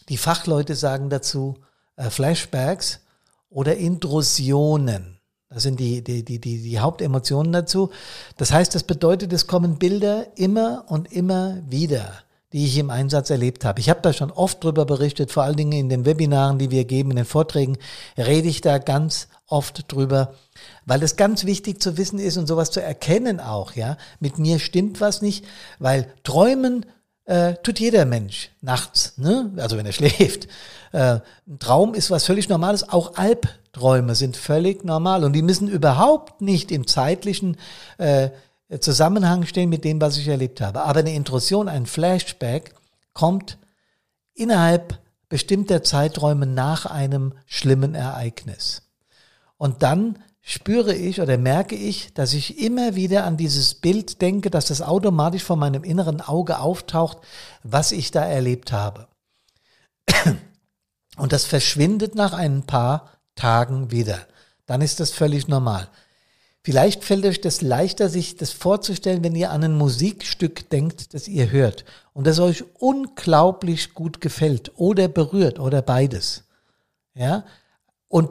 Die 0.09 0.17
Fachleute 0.17 0.75
sagen 0.75 1.09
dazu 1.09 1.57
äh, 1.95 2.09
Flashbacks 2.09 2.99
oder 3.49 3.77
Intrusionen. 3.77 5.19
Das 5.49 5.63
sind 5.63 5.79
die, 5.79 6.03
die, 6.03 6.23
die, 6.23 6.39
die, 6.39 6.61
die 6.61 6.79
Hauptemotionen 6.79 7.53
dazu. 7.53 7.91
Das 8.37 8.51
heißt, 8.51 8.73
das 8.73 8.83
bedeutet, 8.83 9.31
es 9.33 9.45
kommen 9.45 9.77
Bilder 9.77 10.25
immer 10.35 10.85
und 10.87 11.11
immer 11.11 11.61
wieder, 11.69 12.23
die 12.53 12.65
ich 12.65 12.77
im 12.77 12.91
Einsatz 12.91 13.31
erlebt 13.31 13.65
habe. 13.65 13.79
Ich 13.79 13.89
habe 13.89 14.01
da 14.01 14.13
schon 14.13 14.31
oft 14.31 14.63
drüber 14.63 14.85
berichtet, 14.85 15.31
vor 15.31 15.43
allen 15.43 15.57
Dingen 15.57 15.73
in 15.73 15.89
den 15.89 16.05
Webinaren, 16.05 16.59
die 16.59 16.71
wir 16.71 16.85
geben, 16.85 17.09
in 17.09 17.17
den 17.17 17.25
Vorträgen, 17.25 17.77
rede 18.17 18.47
ich 18.47 18.61
da 18.61 18.77
ganz 18.77 19.27
oft 19.47 19.91
drüber, 19.91 20.35
weil 20.85 21.01
es 21.03 21.15
ganz 21.15 21.45
wichtig 21.45 21.81
zu 21.81 21.97
wissen 21.97 22.19
ist 22.19 22.37
und 22.37 22.47
sowas 22.47 22.71
zu 22.71 22.81
erkennen 22.81 23.39
auch, 23.39 23.73
ja. 23.73 23.97
Mit 24.19 24.37
mir 24.37 24.59
stimmt 24.59 25.01
was 25.01 25.21
nicht, 25.21 25.45
weil 25.79 26.07
träumen 26.23 26.85
äh, 27.25 27.55
tut 27.63 27.79
jeder 27.79 28.05
Mensch 28.05 28.51
nachts, 28.61 29.17
ne? 29.17 29.51
also 29.57 29.77
wenn 29.77 29.85
er 29.85 29.91
schläft. 29.93 30.47
Äh, 30.91 31.19
ein 31.47 31.59
Traum 31.59 31.93
ist 31.93 32.11
was 32.11 32.25
völlig 32.25 32.49
Normales, 32.49 32.87
auch 32.87 33.15
Albträume 33.15 34.15
sind 34.15 34.37
völlig 34.37 34.83
normal 34.83 35.23
und 35.23 35.33
die 35.33 35.41
müssen 35.41 35.67
überhaupt 35.67 36.41
nicht 36.41 36.71
im 36.71 36.85
zeitlichen 36.85 37.57
äh, 37.97 38.29
Zusammenhang 38.79 39.45
stehen 39.45 39.69
mit 39.69 39.83
dem, 39.83 40.01
was 40.01 40.17
ich 40.17 40.27
erlebt 40.27 40.61
habe. 40.61 40.83
Aber 40.83 40.99
eine 40.99 41.13
Intrusion, 41.13 41.67
ein 41.67 41.85
Flashback 41.85 42.73
kommt 43.13 43.57
innerhalb 44.33 44.99
bestimmter 45.29 45.83
Zeiträume 45.83 46.45
nach 46.45 46.85
einem 46.85 47.33
schlimmen 47.45 47.95
Ereignis. 47.95 48.83
Und 49.57 49.83
dann 49.83 50.19
spüre 50.41 50.93
ich 50.93 51.21
oder 51.21 51.37
merke 51.37 51.75
ich, 51.75 52.13
dass 52.13 52.33
ich 52.33 52.59
immer 52.59 52.95
wieder 52.95 53.23
an 53.23 53.37
dieses 53.37 53.75
Bild 53.75 54.21
denke, 54.21 54.49
dass 54.49 54.65
das 54.65 54.81
automatisch 54.81 55.43
vor 55.43 55.55
meinem 55.55 55.83
inneren 55.83 56.21
Auge 56.21 56.59
auftaucht, 56.59 57.19
was 57.63 57.91
ich 57.91 58.11
da 58.11 58.23
erlebt 58.25 58.71
habe. 58.71 59.07
Und 61.17 61.31
das 61.31 61.45
verschwindet 61.45 62.15
nach 62.15 62.33
ein 62.33 62.63
paar 62.63 63.09
Tagen 63.35 63.91
wieder. 63.91 64.19
Dann 64.65 64.81
ist 64.81 64.99
das 64.99 65.11
völlig 65.11 65.47
normal. 65.47 65.89
Vielleicht 66.63 67.03
fällt 67.03 67.25
euch 67.25 67.41
das 67.41 67.61
leichter, 67.61 68.07
sich 68.07 68.37
das 68.37 68.51
vorzustellen, 68.51 69.21
wenn 69.23 69.35
ihr 69.35 69.51
an 69.51 69.63
ein 69.65 69.77
Musikstück 69.77 70.69
denkt, 70.69 71.13
das 71.13 71.27
ihr 71.27 71.51
hört 71.51 71.83
und 72.13 72.25
das 72.25 72.39
euch 72.39 72.63
unglaublich 72.79 73.93
gut 73.93 74.21
gefällt 74.21 74.71
oder 74.75 75.09
berührt 75.09 75.59
oder 75.59 75.81
beides. 75.81 76.45
Ja? 77.15 77.43
Und 78.07 78.29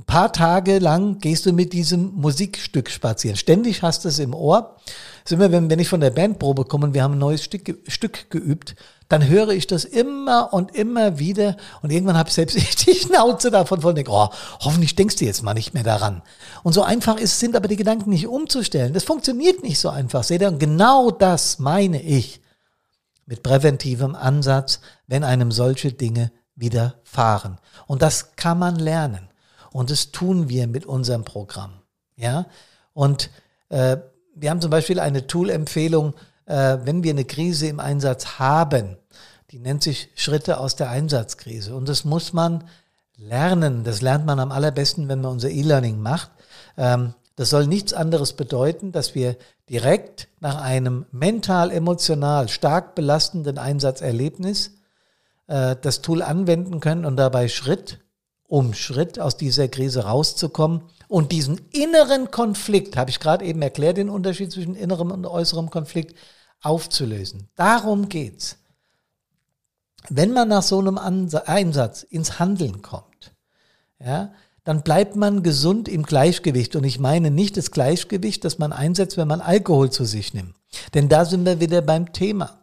ein 0.00 0.04
paar 0.04 0.32
Tage 0.32 0.78
lang 0.78 1.18
gehst 1.18 1.44
du 1.44 1.52
mit 1.52 1.74
diesem 1.74 2.14
Musikstück 2.14 2.88
spazieren. 2.88 3.36
Ständig 3.36 3.82
hast 3.82 4.04
du 4.04 4.08
es 4.08 4.18
im 4.18 4.32
Ohr. 4.32 4.76
Das 5.24 5.32
immer, 5.32 5.52
wenn, 5.52 5.68
wenn 5.68 5.78
ich 5.78 5.90
von 5.90 6.00
der 6.00 6.08
Bandprobe 6.08 6.64
komme 6.64 6.86
und 6.86 6.94
wir 6.94 7.02
haben 7.02 7.16
ein 7.16 7.18
neues 7.18 7.44
Stück, 7.44 7.76
Stück 7.86 8.30
geübt, 8.30 8.76
dann 9.10 9.28
höre 9.28 9.50
ich 9.50 9.66
das 9.66 9.84
immer 9.84 10.54
und 10.54 10.74
immer 10.74 11.18
wieder 11.18 11.58
und 11.82 11.90
irgendwann 11.90 12.16
habe 12.16 12.30
ich 12.30 12.34
selbst 12.34 12.56
die 12.86 12.94
Schnauze 12.94 13.50
davon 13.50 13.82
von 13.82 13.94
denke, 13.94 14.10
oh, 14.10 14.30
hoffentlich 14.60 14.96
denkst 14.96 15.16
du 15.16 15.26
jetzt 15.26 15.42
mal 15.42 15.52
nicht 15.52 15.74
mehr 15.74 15.82
daran. 15.82 16.22
Und 16.62 16.72
so 16.72 16.82
einfach 16.82 17.18
ist, 17.18 17.38
sind 17.38 17.54
aber 17.54 17.68
die 17.68 17.76
Gedanken 17.76 18.08
nicht 18.08 18.26
umzustellen. 18.26 18.94
Das 18.94 19.04
funktioniert 19.04 19.62
nicht 19.62 19.78
so 19.78 19.90
einfach. 19.90 20.24
Seht 20.24 20.40
ihr, 20.40 20.48
und 20.48 20.60
genau 20.60 21.10
das 21.10 21.58
meine 21.58 22.00
ich 22.00 22.40
mit 23.26 23.42
präventivem 23.42 24.14
Ansatz, 24.14 24.80
wenn 25.06 25.24
einem 25.24 25.52
solche 25.52 25.92
Dinge 25.92 26.32
widerfahren. 26.54 27.58
Und 27.86 28.00
das 28.00 28.34
kann 28.36 28.58
man 28.58 28.76
lernen. 28.76 29.29
Und 29.72 29.90
das 29.90 30.10
tun 30.12 30.48
wir 30.48 30.66
mit 30.66 30.86
unserem 30.86 31.24
Programm. 31.24 31.72
Ja, 32.16 32.46
und 32.92 33.30
äh, 33.68 33.96
wir 34.34 34.50
haben 34.50 34.60
zum 34.60 34.70
Beispiel 34.70 35.00
eine 35.00 35.26
Tool-Empfehlung, 35.26 36.14
äh, 36.46 36.78
wenn 36.82 37.02
wir 37.02 37.12
eine 37.12 37.24
Krise 37.24 37.68
im 37.68 37.80
Einsatz 37.80 38.38
haben. 38.38 38.96
Die 39.50 39.58
nennt 39.58 39.82
sich 39.82 40.10
Schritte 40.14 40.58
aus 40.58 40.76
der 40.76 40.90
Einsatzkrise. 40.90 41.74
Und 41.74 41.88
das 41.88 42.04
muss 42.04 42.32
man 42.32 42.64
lernen. 43.16 43.84
Das 43.84 44.02
lernt 44.02 44.26
man 44.26 44.38
am 44.38 44.52
allerbesten, 44.52 45.08
wenn 45.08 45.20
man 45.20 45.32
unser 45.32 45.50
E-Learning 45.50 46.00
macht. 46.00 46.30
Ähm, 46.76 47.14
das 47.36 47.50
soll 47.50 47.66
nichts 47.66 47.94
anderes 47.94 48.34
bedeuten, 48.34 48.92
dass 48.92 49.14
wir 49.14 49.36
direkt 49.68 50.28
nach 50.40 50.60
einem 50.60 51.06
mental, 51.10 51.70
emotional 51.70 52.48
stark 52.48 52.94
belastenden 52.94 53.56
Einsatzerlebnis 53.56 54.72
äh, 55.46 55.76
das 55.80 56.02
Tool 56.02 56.22
anwenden 56.22 56.80
können 56.80 57.04
und 57.04 57.16
dabei 57.16 57.48
Schritt 57.48 57.98
um 58.50 58.74
Schritt 58.74 59.20
aus 59.20 59.36
dieser 59.36 59.68
Krise 59.68 60.04
rauszukommen. 60.04 60.82
Und 61.06 61.32
diesen 61.32 61.60
inneren 61.72 62.30
Konflikt, 62.30 62.96
habe 62.96 63.10
ich 63.10 63.20
gerade 63.20 63.44
eben 63.44 63.62
erklärt, 63.62 63.96
den 63.96 64.10
Unterschied 64.10 64.52
zwischen 64.52 64.74
innerem 64.74 65.12
und 65.12 65.24
äußerem 65.24 65.70
Konflikt, 65.70 66.16
aufzulösen. 66.60 67.48
Darum 67.54 68.08
geht's. 68.08 68.58
Wenn 70.08 70.32
man 70.32 70.48
nach 70.48 70.62
so 70.62 70.78
einem 70.78 70.98
Einsatz 70.98 72.02
ins 72.02 72.38
Handeln 72.38 72.82
kommt, 72.82 73.32
ja, 73.98 74.32
dann 74.64 74.82
bleibt 74.82 75.16
man 75.16 75.42
gesund 75.42 75.88
im 75.88 76.02
Gleichgewicht. 76.02 76.74
Und 76.74 76.84
ich 76.84 76.98
meine 76.98 77.30
nicht 77.30 77.56
das 77.56 77.70
Gleichgewicht, 77.70 78.44
das 78.44 78.58
man 78.58 78.72
einsetzt, 78.72 79.16
wenn 79.16 79.28
man 79.28 79.40
Alkohol 79.40 79.90
zu 79.90 80.04
sich 80.04 80.34
nimmt. 80.34 80.54
Denn 80.94 81.08
da 81.08 81.24
sind 81.24 81.44
wir 81.44 81.60
wieder 81.60 81.82
beim 81.82 82.12
Thema. 82.12 82.59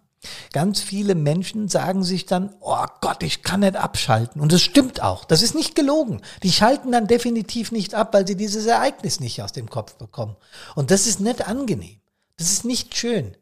Ganz 0.52 0.82
viele 0.82 1.16
Menschen 1.16 1.68
sagen 1.68 2.04
sich 2.04 2.26
dann, 2.26 2.56
oh 2.60 2.86
Gott, 3.02 3.24
ich 3.24 3.44
kann 3.44 3.60
nicht 3.60 3.76
abschalten. 3.76 4.42
Und 4.42 4.52
das 4.52 4.62
stimmt 4.62 5.02
auch. 5.02 5.26
Das 5.26 5.42
ist 5.42 5.56
nicht 5.56 5.76
gelogen. 5.76 6.22
Die 6.44 6.52
schalten 6.52 6.92
dann 6.92 7.08
definitiv 7.08 7.72
nicht 7.72 7.94
ab, 7.94 8.14
weil 8.14 8.28
sie 8.28 8.36
dieses 8.36 8.66
Ereignis 8.66 9.20
nicht 9.20 9.42
aus 9.42 9.52
dem 9.52 9.70
Kopf 9.70 9.96
bekommen. 9.96 10.36
Und 10.76 10.92
das 10.92 11.08
ist 11.08 11.20
nicht 11.20 11.48
angenehm. 11.48 12.00
Das 12.38 12.52
ist 12.52 12.66
nicht 12.66 12.96
schön. 12.96 13.36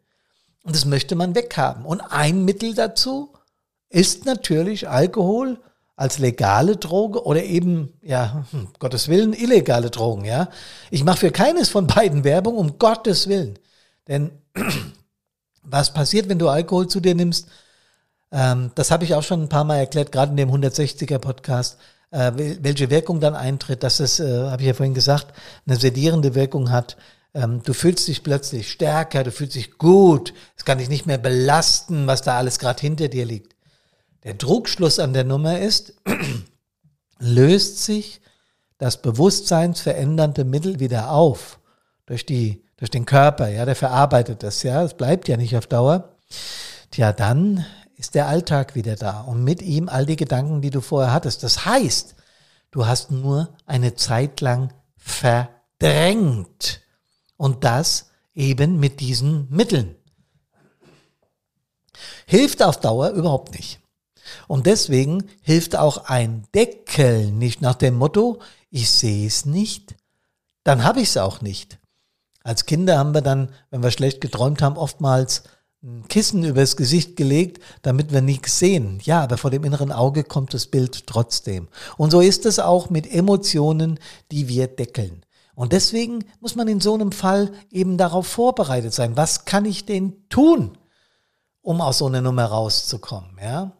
Und 0.63 0.75
das 0.75 0.86
möchte 0.86 1.15
man 1.15 1.36
weghaben. 1.36 1.86
Und 1.86 2.01
ein 2.01 2.44
Mittel 2.44 2.74
dazu 2.74 3.34
ist 3.89 4.25
natürlich 4.25 4.89
Alkohol 4.89 5.60
als 5.96 6.20
legale 6.20 6.75
Droge 6.75 7.24
oder 7.25 7.44
eben, 7.44 7.94
ja, 8.01 8.46
um 8.51 8.70
Gottes 8.79 9.08
Willen, 9.08 9.34
illegale 9.34 9.89
Drogen, 9.89 10.25
ja. 10.25 10.50
Ich 10.91 11.03
mache 11.03 11.20
für 11.20 11.32
keines 11.32 11.70
von 11.70 11.88
beiden 11.88 12.24
Werbung, 12.24 12.55
um 12.58 12.77
Gottes 12.77 13.29
Willen. 13.29 13.58
Denn 14.08 14.32
was 15.65 15.93
passiert, 15.93 16.29
wenn 16.29 16.39
du 16.39 16.50
Alkohol 16.50 16.88
zu 16.88 17.00
dir 17.00 17.15
nimmst? 17.15 17.48
Ähm, 18.31 18.72
das 18.75 18.91
habe 18.91 19.03
ich 19.03 19.15
auch 19.15 19.24
schon 19.24 19.43
ein 19.43 19.50
paar 19.50 19.63
Mal 19.63 19.77
erklärt, 19.77 20.12
gerade 20.12 20.31
in 20.31 20.38
dem 20.38 20.50
160er 20.51 21.19
Podcast, 21.19 21.77
äh, 22.12 22.31
welche 22.36 22.89
Wirkung 22.89 23.19
dann 23.19 23.36
eintritt, 23.36 23.84
dass 23.84 24.00
es, 24.00 24.19
äh, 24.19 24.50
habe 24.50 24.62
ich 24.62 24.67
ja 24.67 24.74
vorhin 24.74 24.93
gesagt, 24.93 25.34
eine 25.67 25.77
sedierende 25.77 26.36
Wirkung 26.36 26.72
hat. 26.72 26.98
Ähm, 27.34 27.62
du 27.63 27.74
fühlst 27.74 28.07
dich 28.07 28.24
plötzlich 28.24 28.72
stärker, 28.72 29.24
du 29.24 29.31
fühlst 29.31 29.55
dich 29.55 29.77
gut, 29.77 30.34
es 30.57 30.65
kann 30.65 30.77
dich 30.77 30.89
nicht 30.89 31.05
mehr 31.05 31.17
belasten, 31.17 32.07
was 32.07 32.22
da 32.22 32.38
alles 32.38 32.60
gerade 32.60 32.81
hinter 32.81 33.07
dir 33.07 33.25
liegt. 33.25 33.55
Der 34.24 34.34
Druckschluss 34.34 35.00
an 35.00 35.13
der 35.13 35.24
Nummer 35.24 35.60
ist, 35.60 35.93
löst 37.19 37.84
sich 37.84 38.22
das 38.77 39.01
bewusstseinsverändernde 39.01 40.43
Mittel 40.43 40.79
wieder 40.79 41.12
auf 41.12 41.60
durch 42.05 42.25
die 42.25 42.64
durch 42.77 42.91
den 42.91 43.05
Körper, 43.05 43.48
ja, 43.48 43.65
der 43.65 43.75
verarbeitet 43.75 44.44
das, 44.44 44.63
ja, 44.63 44.84
es 44.84 44.94
bleibt 44.94 45.27
ja 45.27 45.38
nicht 45.38 45.55
auf 45.55 45.67
Dauer. 45.67 46.15
Tja, 46.91 47.13
dann 47.13 47.65
ist 47.96 48.15
der 48.15 48.27
Alltag 48.27 48.75
wieder 48.75 48.96
da 48.96 49.22
und 49.22 49.44
mit 49.44 49.62
ihm 49.62 49.88
all 49.89 50.05
die 50.05 50.17
Gedanken, 50.17 50.62
die 50.62 50.70
du 50.70 50.82
vorher 50.82 51.13
hattest. 51.13 51.44
Das 51.44 51.65
heißt, 51.65 52.15
du 52.72 52.86
hast 52.86 53.12
nur 53.12 53.55
eine 53.65 53.96
Zeit 53.96 54.41
lang 54.41 54.74
verdrängt 54.98 56.82
und 57.38 57.63
das 57.63 58.10
eben 58.34 58.79
mit 58.79 59.00
diesen 59.00 59.50
Mitteln. 59.50 59.96
Hilft 62.25 62.62
auf 62.62 62.79
Dauer 62.79 63.12
überhaupt 63.12 63.53
nicht. 63.53 63.79
Und 64.48 64.65
deswegen 64.65 65.29
hilft 65.41 65.75
auch 65.75 66.05
ein 66.05 66.48
Deckel 66.53 67.32
nicht 67.32 67.62
nach 67.62 67.75
dem 67.75 67.96
Motto, 67.96 68.39
ich 68.72 68.89
sehe 68.89 69.27
es 69.27 69.46
nicht, 69.46 69.96
dann 70.63 70.84
habe 70.84 71.00
ich 71.00 71.10
es 71.10 71.17
auch 71.17 71.41
nicht. 71.41 71.79
Als 72.46 72.66
Kinder 72.66 73.00
haben 73.00 73.16
wir 73.16 73.22
dann, 73.22 73.50
wenn 73.72 73.82
wir 73.82 73.90
schlecht 73.90 74.22
geträumt 74.22 74.62
haben, 74.62 74.78
oftmals 74.78 75.44
ein 75.84 76.08
Kissen 76.08 76.44
übers 76.44 76.78
Gesicht 76.78 77.16
gelegt, 77.16 77.62
damit 77.82 78.14
wir 78.14 78.22
nichts 78.22 78.60
sehen. 78.60 79.00
Ja, 79.04 79.24
aber 79.24 79.38
vor 79.38 79.50
dem 79.50 79.64
inneren 79.64 79.92
Auge 79.92 80.24
kommt 80.24 80.54
das 80.54 80.68
Bild 80.68 81.08
trotzdem. 81.08 81.68
Und 81.98 82.12
so 82.12 82.22
ist 82.22 82.46
es 82.46 82.60
auch 82.60 82.92
mit 82.92 83.12
Emotionen, 83.12 84.00
die 84.32 84.48
wir 84.48 84.68
deckeln. 84.68 85.25
Und 85.56 85.74
deswegen 85.74 86.25
muss 86.40 86.56
man 86.56 86.68
in 86.68 86.82
so 86.82 86.94
einem 86.94 87.12
Fall 87.12 87.52
eben 87.72 87.98
darauf 87.98 88.28
vorbereitet 88.28 88.94
sein. 88.94 89.18
Was 89.18 89.46
kann 89.46 89.66
ich 89.66 89.86
denn 89.88 90.30
tun, 90.30 90.78
um 91.64 91.82
aus 91.82 91.98
so 91.98 92.06
einer 92.06 92.22
Nummer 92.22 92.46
rauszukommen. 92.46 93.40
Ja? 93.42 93.72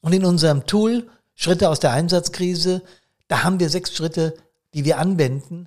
Und 0.00 0.12
in 0.12 0.24
unserem 0.24 0.64
Tool 0.64 1.08
Schritte 1.34 1.70
aus 1.70 1.80
der 1.80 1.90
Einsatzkrise, 1.90 2.82
da 3.26 3.42
haben 3.42 3.58
wir 3.58 3.68
sechs 3.68 3.92
Schritte, 3.92 4.34
die 4.74 4.84
wir 4.84 4.98
anwenden, 4.98 5.66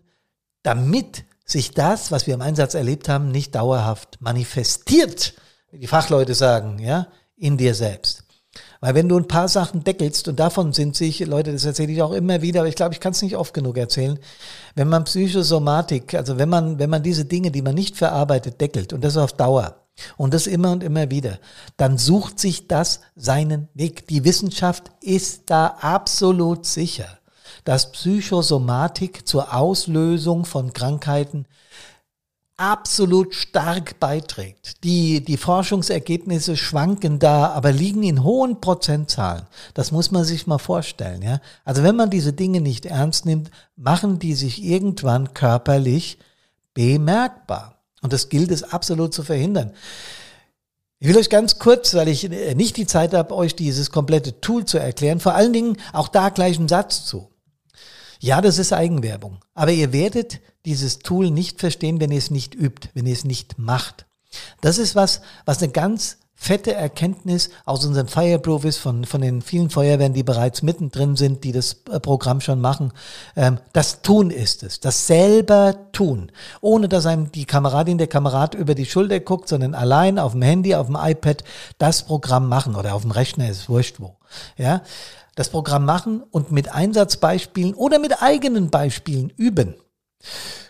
damit 0.64 1.26
sich 1.46 1.72
das, 1.72 2.12
was 2.12 2.28
wir 2.28 2.34
im 2.34 2.42
Einsatz 2.42 2.74
erlebt 2.74 3.08
haben, 3.08 3.32
nicht 3.32 3.56
dauerhaft 3.56 4.18
manifestiert, 4.20 5.36
wie 5.72 5.80
die 5.80 5.88
Fachleute 5.88 6.34
sagen, 6.34 6.80
ja, 6.80 7.08
in 7.38 7.58
dir 7.58 7.76
selbst. 7.76 8.24
Weil 8.80 8.96
wenn 8.96 9.10
du 9.10 9.18
ein 9.18 9.28
paar 9.28 9.48
Sachen 9.48 9.84
deckelst, 9.84 10.28
und 10.28 10.40
davon 10.40 10.74
sind 10.74 10.96
sich, 10.96 11.20
Leute, 11.20 11.52
das 11.52 11.66
erzähle 11.66 11.92
ich 11.92 12.02
auch 12.02 12.12
immer 12.12 12.42
wieder, 12.42 12.62
aber 12.62 12.70
ich 12.70 12.76
glaube, 12.76 12.94
ich 12.94 13.00
kann 13.00 13.12
es 13.12 13.22
nicht 13.22 13.36
oft 13.36 13.54
genug 13.54 13.78
erzählen, 13.78 14.20
wenn 14.76 14.88
man 14.88 15.04
Psychosomatik, 15.04 16.14
also 16.14 16.38
wenn 16.38 16.50
man, 16.50 16.80
wenn 16.80 16.90
man 16.90 17.04
diese 17.04 17.26
Dinge, 17.26 17.52
die 17.52 17.62
man 17.62 17.76
nicht 17.76 17.98
verarbeitet, 17.98 18.62
deckelt, 18.62 18.94
und 18.94 19.04
das 19.04 19.18
auf 19.18 19.34
Dauer, 19.34 19.86
und 20.18 20.34
das 20.34 20.48
immer 20.48 20.72
und 20.72 20.84
immer 20.84 21.10
wieder, 21.10 21.40
dann 21.78 21.98
sucht 21.98 22.40
sich 22.40 22.68
das 22.68 23.02
seinen 23.16 23.70
Weg. 23.74 24.08
Die 24.08 24.24
Wissenschaft 24.24 24.92
ist 25.02 25.44
da 25.50 25.68
absolut 25.80 26.66
sicher, 26.66 27.18
dass 27.66 27.92
Psychosomatik 27.92 29.28
zur 29.28 29.54
Auslösung 29.54 30.46
von 30.46 30.72
Krankheiten 30.72 31.46
absolut 32.58 33.36
stark 33.36 34.00
beiträgt. 34.00 34.84
Die, 34.84 35.24
die 35.24 35.36
Forschungsergebnisse 35.36 36.56
schwanken 36.56 37.20
da, 37.20 37.50
aber 37.50 37.74
liegen 37.74 38.04
in 38.04 38.24
hohen 38.24 38.62
Prozentzahlen. 38.62 39.46
Das 39.74 39.92
muss 39.92 40.12
man 40.12 40.24
sich 40.24 40.48
mal 40.48 40.58
vorstellen, 40.58 41.22
ja. 41.22 41.42
Also 41.66 41.84
wenn 41.84 41.98
man 41.98 42.10
diese 42.10 42.32
Dinge 42.32 42.62
nicht 42.62 42.86
ernst 42.86 43.26
nimmt, 43.26 43.52
machen 43.76 44.20
die 44.20 44.36
sich 44.36 44.64
irgendwann 44.64 45.34
körperlich 45.34 46.18
bemerkbar. 46.74 47.80
Und 48.02 48.14
das 48.14 48.30
gilt 48.30 48.52
es 48.52 48.64
absolut 48.64 49.14
zu 49.14 49.24
verhindern. 49.24 49.74
Ich 51.00 51.10
will 51.10 51.18
euch 51.18 51.30
ganz 51.30 51.60
kurz, 51.60 51.94
weil 51.94 52.08
ich 52.08 52.30
nicht 52.56 52.78
die 52.78 52.88
Zeit 52.88 53.14
habe, 53.14 53.36
euch 53.36 53.56
dieses 53.56 53.92
komplette 53.92 54.40
Tool 54.40 54.64
zu 54.64 54.78
erklären, 54.78 55.20
vor 55.20 55.36
allen 55.36 55.52
Dingen 55.52 55.78
auch 55.92 56.08
da 56.08 56.30
gleich 56.30 56.58
einen 56.58 56.70
Satz 56.70 57.06
zu. 57.06 57.30
Ja, 58.20 58.42
das 58.42 58.58
ist 58.58 58.74
Eigenwerbung. 58.74 59.40
Aber 59.54 59.72
ihr 59.72 59.94
werdet 59.94 60.42
dieses 60.66 61.00
Tool 61.00 61.32
nicht 61.32 61.60
verstehen, 61.60 62.00
wenn 62.00 62.12
ihr 62.12 62.18
es 62.18 62.32
nicht 62.32 62.56
übt, 62.56 62.90
wenn 62.94 63.06
ihr 63.06 63.14
es 63.14 63.26
nicht 63.26 63.60
macht. 63.60 64.06
Das 64.62 64.78
ist 64.78 64.96
was, 64.96 65.22
was 65.46 65.62
eine 65.62 65.72
ganz 65.72 66.18
fette 66.36 66.74
Erkenntnis 66.74 67.50
aus 67.64 67.86
unserem 67.86 68.08
Fireproof 68.08 68.66
ist, 68.66 68.78
von, 68.78 69.06
von 69.06 69.22
den 69.22 69.42
vielen 69.42 69.70
Feuerwehren, 69.70 70.14
die 70.14 70.24
bereits 70.24 70.62
mittendrin 70.62 71.16
sind, 71.16 71.44
die 71.44 71.54
das 71.54 71.78
äh, 71.90 72.00
Programm 72.00 72.42
schon 72.42 72.62
machen. 72.62 72.92
Ähm, 73.36 73.58
das 73.74 74.02
Tun 74.02 74.30
ist 74.30 74.62
es, 74.62 74.80
das 74.82 75.08
selber 75.08 75.92
tun, 75.94 76.32
ohne 76.62 76.90
dass 76.90 77.06
einem 77.06 77.32
die 77.32 77.46
Kameradin, 77.46 77.98
der 77.98 78.08
Kamerad 78.08 78.54
über 78.54 78.76
die 78.76 78.86
Schulter 78.86 79.20
guckt, 79.22 79.48
sondern 79.48 79.74
allein 79.74 80.20
auf 80.20 80.34
dem 80.34 80.42
Handy, 80.42 80.76
auf 80.76 80.88
dem 80.88 80.98
iPad 81.00 81.44
das 81.78 82.04
Programm 82.04 82.50
machen 82.50 82.76
oder 82.76 82.94
auf 82.94 83.04
dem 83.04 83.12
Rechner, 83.12 83.50
ist 83.50 83.70
wurscht 83.70 84.00
wo. 84.00 84.18
Ja, 84.58 84.82
das 85.36 85.50
Programm 85.50 85.86
machen 85.86 86.22
und 86.32 86.52
mit 86.52 86.74
Einsatzbeispielen 86.74 87.74
oder 87.74 88.00
mit 88.00 88.22
eigenen 88.22 88.70
Beispielen 88.70 89.30
üben. 89.30 89.76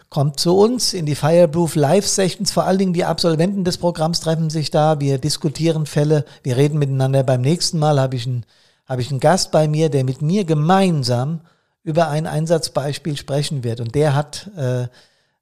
Kommt 0.09 0.39
zu 0.39 0.57
uns 0.57 0.93
in 0.93 1.05
die 1.05 1.15
Fireproof 1.15 1.75
Live 1.75 2.07
Sessions. 2.07 2.51
Vor 2.51 2.63
allen 2.63 2.77
Dingen 2.77 2.93
die 2.93 3.05
Absolventen 3.05 3.63
des 3.63 3.77
Programms 3.77 4.21
treffen 4.21 4.49
sich 4.49 4.71
da. 4.71 4.99
Wir 4.99 5.17
diskutieren 5.17 5.85
Fälle. 5.85 6.25
Wir 6.43 6.57
reden 6.57 6.79
miteinander. 6.79 7.23
Beim 7.23 7.41
nächsten 7.41 7.79
Mal 7.79 7.99
habe 7.99 8.15
ich 8.15 8.25
einen, 8.25 8.45
habe 8.85 9.01
ich 9.01 9.09
einen 9.09 9.19
Gast 9.19 9.51
bei 9.51 9.67
mir, 9.67 9.89
der 9.89 10.03
mit 10.03 10.21
mir 10.21 10.45
gemeinsam 10.45 11.41
über 11.83 12.07
ein 12.09 12.27
Einsatzbeispiel 12.27 13.17
sprechen 13.17 13.63
wird. 13.63 13.79
Und 13.79 13.95
der 13.95 14.15
hat 14.15 14.49
äh, 14.57 14.87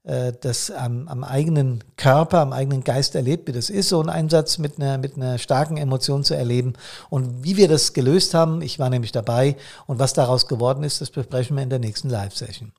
äh, 0.04 0.34
das 0.40 0.70
am, 0.70 1.08
am 1.08 1.24
eigenen 1.24 1.84
Körper, 1.96 2.40
am 2.40 2.52
eigenen 2.52 2.84
Geist 2.84 3.16
erlebt, 3.16 3.48
wie 3.48 3.54
das 3.54 3.70
ist, 3.70 3.90
so 3.90 4.02
ein 4.02 4.10
Einsatz 4.10 4.58
mit 4.58 4.78
einer, 4.78 4.98
mit 4.98 5.16
einer 5.16 5.38
starken 5.38 5.78
Emotion 5.78 6.24
zu 6.24 6.36
erleben. 6.36 6.74
Und 7.10 7.44
wie 7.44 7.58
wir 7.58 7.68
das 7.68 7.94
gelöst 7.94 8.34
haben, 8.34 8.62
ich 8.62 8.80
war 8.80 8.90
nämlich 8.90 9.12
dabei. 9.12 9.56
Und 9.88 10.00
was 10.00 10.14
daraus 10.14 10.48
geworden 10.48 10.84
ist, 10.84 11.02
das 11.02 11.10
besprechen 11.10 11.56
wir 11.56 11.64
in 11.64 11.70
der 11.70 11.80
nächsten 11.80 12.10
Live-Session. 12.10 12.74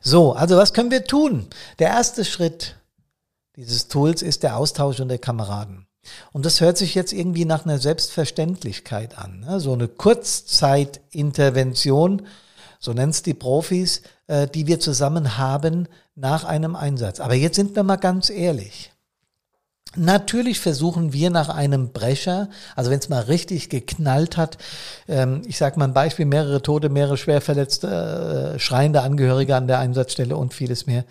So, 0.00 0.32
also 0.32 0.56
was 0.56 0.72
können 0.72 0.90
wir 0.90 1.04
tun? 1.04 1.48
Der 1.78 1.88
erste 1.88 2.24
Schritt 2.24 2.76
dieses 3.56 3.88
Tools 3.88 4.22
ist 4.22 4.44
der 4.44 4.56
Austausch 4.56 5.00
unter 5.00 5.18
Kameraden. 5.18 5.88
Und 6.32 6.46
das 6.46 6.60
hört 6.60 6.78
sich 6.78 6.94
jetzt 6.94 7.12
irgendwie 7.12 7.44
nach 7.44 7.64
einer 7.64 7.78
Selbstverständlichkeit 7.78 9.18
an. 9.18 9.40
Ne? 9.40 9.58
So 9.60 9.72
eine 9.72 9.88
Kurzzeitintervention, 9.88 12.22
so 12.78 12.92
nennt 12.92 13.14
es 13.14 13.22
die 13.22 13.34
Profis, 13.34 14.02
äh, 14.28 14.46
die 14.46 14.68
wir 14.68 14.80
zusammen 14.80 15.38
haben 15.38 15.88
nach 16.14 16.44
einem 16.44 16.76
Einsatz. 16.76 17.20
Aber 17.20 17.34
jetzt 17.34 17.56
sind 17.56 17.74
wir 17.74 17.82
mal 17.82 17.96
ganz 17.96 18.28
ehrlich. 18.30 18.92
Natürlich 19.96 20.60
versuchen 20.60 21.12
wir 21.12 21.30
nach 21.30 21.48
einem 21.48 21.92
Brecher, 21.92 22.50
also 22.76 22.90
wenn 22.90 22.98
es 22.98 23.08
mal 23.08 23.22
richtig 23.22 23.70
geknallt 23.70 24.36
hat, 24.36 24.58
ähm, 25.08 25.42
ich 25.46 25.56
sage 25.56 25.78
mal 25.78 25.86
ein 25.86 25.94
Beispiel, 25.94 26.26
mehrere 26.26 26.60
Tote, 26.60 26.90
mehrere 26.90 27.16
schwer 27.16 27.40
verletzte, 27.40 28.54
äh, 28.54 28.58
schreiende 28.58 29.00
Angehörige 29.00 29.56
an 29.56 29.66
der 29.66 29.78
Einsatzstelle 29.78 30.36
und 30.36 30.52
vieles 30.52 30.86
mehr, 30.86 31.04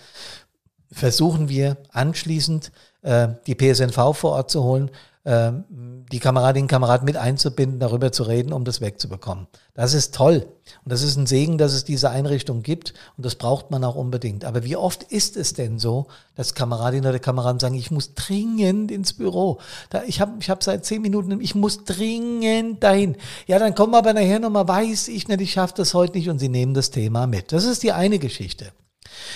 versuchen 0.92 1.50
wir 1.50 1.78
anschließend 1.92 2.72
äh, 3.02 3.30
die 3.48 3.56
PSNV 3.56 4.16
vor 4.16 4.32
Ort 4.34 4.52
zu 4.52 4.64
holen, 4.64 4.92
die 5.30 6.20
Kameradinnen 6.20 6.66
und 6.66 6.70
Kameraden 6.70 7.04
mit 7.04 7.18
einzubinden, 7.18 7.82
darüber 7.82 8.14
zu 8.14 8.24
reden, 8.24 8.54
um 8.54 8.64
das 8.64 8.80
wegzubekommen. 8.80 9.48
Das 9.74 9.94
ist 9.94 10.16
toll. 10.16 10.48
Und 10.86 10.92
das 10.92 11.02
ist 11.02 11.18
ein 11.18 11.26
Segen, 11.26 11.58
dass 11.58 11.74
es 11.74 11.84
diese 11.84 12.10
Einrichtung 12.10 12.64
gibt. 12.64 12.94
Und 13.18 13.26
das 13.26 13.36
braucht 13.36 13.70
man 13.70 13.84
auch 13.84 13.96
unbedingt. 13.96 14.46
Aber 14.46 14.64
wie 14.64 14.78
oft 14.78 15.04
ist 15.04 15.36
es 15.36 15.52
denn 15.52 15.80
so, 15.80 16.08
dass 16.36 16.56
Kameradinnen 16.56 17.10
oder 17.10 17.20
Kameraden 17.20 17.60
sagen, 17.60 17.76
ich 17.76 17.92
muss 17.92 18.14
dringend 18.14 18.90
ins 18.90 19.14
Büro. 19.14 19.60
Da, 19.90 20.04
ich 20.04 20.22
habe 20.22 20.34
ich 20.40 20.50
hab 20.50 20.64
seit 20.64 20.86
zehn 20.86 21.02
Minuten, 21.02 21.42
ich 21.42 21.56
muss 21.56 21.84
dringend 21.84 22.82
dahin. 22.82 23.18
Ja, 23.46 23.60
dann 23.60 23.76
kommen 23.76 23.92
wir 23.92 23.98
aber 23.98 24.14
nachher 24.14 24.40
nochmal, 24.40 24.68
weiß 24.68 25.10
ich 25.10 25.28
nicht, 25.28 25.42
ich 25.42 25.52
schaffe 25.52 25.74
das 25.76 25.94
heute 25.94 26.18
nicht. 26.18 26.30
Und 26.30 26.40
sie 26.40 26.50
nehmen 26.50 26.74
das 26.74 26.90
Thema 26.90 27.28
mit. 27.28 27.52
Das 27.52 27.66
ist 27.66 27.84
die 27.84 27.92
eine 27.92 28.20
Geschichte. 28.20 28.72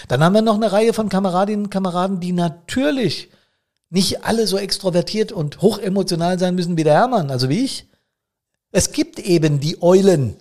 Dann 0.08 0.24
haben 0.24 0.34
wir 0.34 0.42
noch 0.42 0.56
eine 0.56 0.72
Reihe 0.72 0.94
von 0.94 1.10
Kameradinnen 1.10 1.66
und 1.66 1.70
Kameraden, 1.70 2.22
die 2.22 2.32
natürlich 2.32 3.30
nicht 3.92 4.24
alle 4.24 4.48
so 4.48 4.58
extrovertiert 4.58 5.32
und 5.32 5.62
hochemotional 5.62 6.40
sein 6.40 6.56
müssen 6.56 6.78
wie 6.78 6.84
der 6.84 6.94
Hermann, 6.94 7.30
also 7.30 7.50
wie 7.50 7.64
ich. 7.64 7.88
Es 8.72 8.94
gibt 8.94 9.20
eben 9.20 9.60
die 9.60 9.84
Eulen. 9.84 10.38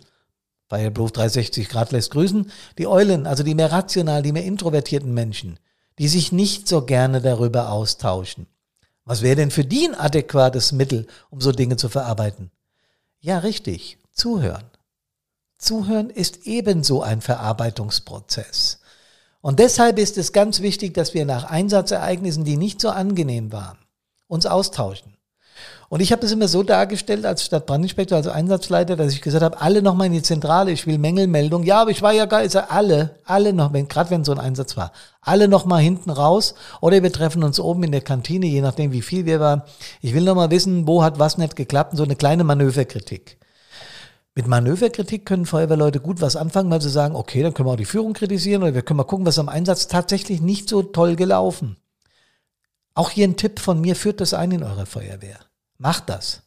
Fireproof 0.68 1.10
360 1.10 1.68
Grad 1.68 1.90
lässt 1.90 2.12
grüßen. 2.12 2.50
Die 2.78 2.86
Eulen, 2.86 3.26
also 3.26 3.42
die 3.42 3.56
mehr 3.56 3.72
rational, 3.72 4.22
die 4.22 4.32
mehr 4.32 4.44
introvertierten 4.44 5.12
Menschen, 5.12 5.58
die 5.98 6.06
sich 6.06 6.30
nicht 6.30 6.68
so 6.68 6.82
gerne 6.82 7.20
darüber 7.20 7.72
austauschen. 7.72 8.46
Was 9.04 9.22
wäre 9.22 9.36
denn 9.36 9.50
für 9.50 9.64
die 9.64 9.88
ein 9.88 9.96
adäquates 9.96 10.70
Mittel, 10.70 11.08
um 11.28 11.40
so 11.40 11.50
Dinge 11.50 11.76
zu 11.76 11.88
verarbeiten? 11.88 12.52
Ja, 13.18 13.38
richtig. 13.38 13.98
Zuhören. 14.12 14.70
Zuhören 15.58 16.08
ist 16.08 16.46
ebenso 16.46 17.02
ein 17.02 17.20
Verarbeitungsprozess. 17.20 18.79
Und 19.42 19.58
deshalb 19.58 19.98
ist 19.98 20.18
es 20.18 20.32
ganz 20.32 20.60
wichtig, 20.60 20.94
dass 20.94 21.14
wir 21.14 21.24
nach 21.24 21.44
Einsatzereignissen, 21.44 22.44
die 22.44 22.56
nicht 22.56 22.80
so 22.80 22.90
angenehm 22.90 23.52
waren, 23.52 23.78
uns 24.26 24.46
austauschen. 24.46 25.16
Und 25.88 26.00
ich 26.00 26.12
habe 26.12 26.22
das 26.22 26.30
immer 26.30 26.46
so 26.46 26.62
dargestellt 26.62 27.26
als 27.26 27.44
Stadtbrandinspektor, 27.44 28.16
also 28.16 28.30
Einsatzleiter, 28.30 28.94
dass 28.94 29.12
ich 29.12 29.22
gesagt 29.22 29.42
habe, 29.42 29.60
alle 29.60 29.82
nochmal 29.82 30.06
in 30.06 30.12
die 30.12 30.22
Zentrale, 30.22 30.70
ich 30.70 30.86
will 30.86 30.98
Mängelmeldung. 30.98 31.64
Ja, 31.64 31.82
aber 31.82 31.90
ich 31.90 32.00
war 32.00 32.12
ja 32.12 32.26
gar 32.26 32.42
nicht, 32.42 32.54
alle, 32.54 33.16
alle 33.24 33.52
noch, 33.52 33.72
wenn, 33.72 33.88
gerade 33.88 34.10
wenn 34.10 34.24
so 34.24 34.30
ein 34.30 34.38
Einsatz 34.38 34.76
war, 34.76 34.92
alle 35.20 35.48
nochmal 35.48 35.80
hinten 35.80 36.10
raus 36.10 36.54
oder 36.80 37.02
wir 37.02 37.12
treffen 37.12 37.42
uns 37.42 37.58
oben 37.58 37.82
in 37.82 37.90
der 37.90 38.02
Kantine, 38.02 38.46
je 38.46 38.60
nachdem 38.60 38.92
wie 38.92 39.02
viel 39.02 39.26
wir 39.26 39.40
waren. 39.40 39.62
Ich 40.00 40.14
will 40.14 40.22
nochmal 40.22 40.52
wissen, 40.52 40.86
wo 40.86 41.02
hat 41.02 41.18
was 41.18 41.38
nicht 41.38 41.56
geklappt, 41.56 41.96
so 41.96 42.04
eine 42.04 42.14
kleine 42.14 42.44
Manöverkritik. 42.44 43.39
Mit 44.34 44.46
Manöverkritik 44.46 45.26
können 45.26 45.44
Feuerwehrleute 45.44 46.00
gut 46.00 46.20
was 46.20 46.36
anfangen, 46.36 46.70
weil 46.70 46.80
sie 46.80 46.90
sagen, 46.90 47.16
okay, 47.16 47.42
dann 47.42 47.52
können 47.52 47.68
wir 47.68 47.72
auch 47.72 47.76
die 47.76 47.84
Führung 47.84 48.12
kritisieren 48.12 48.62
oder 48.62 48.74
wir 48.74 48.82
können 48.82 48.98
mal 48.98 49.04
gucken, 49.04 49.26
was 49.26 49.38
am 49.38 49.48
Einsatz 49.48 49.88
tatsächlich 49.88 50.40
nicht 50.40 50.68
so 50.68 50.82
toll 50.82 51.16
gelaufen. 51.16 51.76
Auch 52.94 53.10
hier 53.10 53.26
ein 53.26 53.36
Tipp 53.36 53.58
von 53.58 53.80
mir, 53.80 53.96
führt 53.96 54.20
das 54.20 54.34
ein 54.34 54.52
in 54.52 54.62
eurer 54.62 54.86
Feuerwehr. 54.86 55.38
Macht 55.78 56.08
das. 56.08 56.42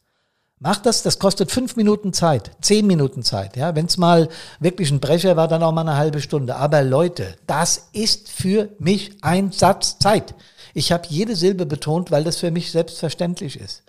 Macht 0.60 0.86
das, 0.86 1.04
das 1.04 1.20
kostet 1.20 1.52
fünf 1.52 1.76
Minuten 1.76 2.14
Zeit, 2.14 2.52
zehn 2.62 2.88
Minuten 2.88 3.22
Zeit. 3.22 3.58
Ja, 3.58 3.76
wenn 3.76 3.88
es 3.88 3.98
mal 3.98 4.30
wirklich 4.62 4.92
ein 4.92 5.02
Brecher 5.02 5.36
war, 5.36 5.50
dann 5.50 5.62
auch 5.62 5.74
mal 5.74 5.82
eine 5.82 5.98
halbe 5.98 6.22
Stunde. 6.22 6.56
Aber 6.56 6.84
Leute, 6.84 7.36
das 7.48 7.90
ist 7.92 8.32
für 8.32 8.70
mich 8.80 9.18
ein 9.22 9.52
Satz 9.52 10.00
Zeit. 10.00 10.36
Ich 10.74 10.94
habe 10.94 11.08
jede 11.10 11.36
Silbe 11.36 11.66
betont, 11.66 12.12
weil 12.12 12.24
das 12.24 12.38
für 12.38 12.50
mich 12.50 12.72
selbstverständlich 12.72 13.60
ist. 13.60 13.84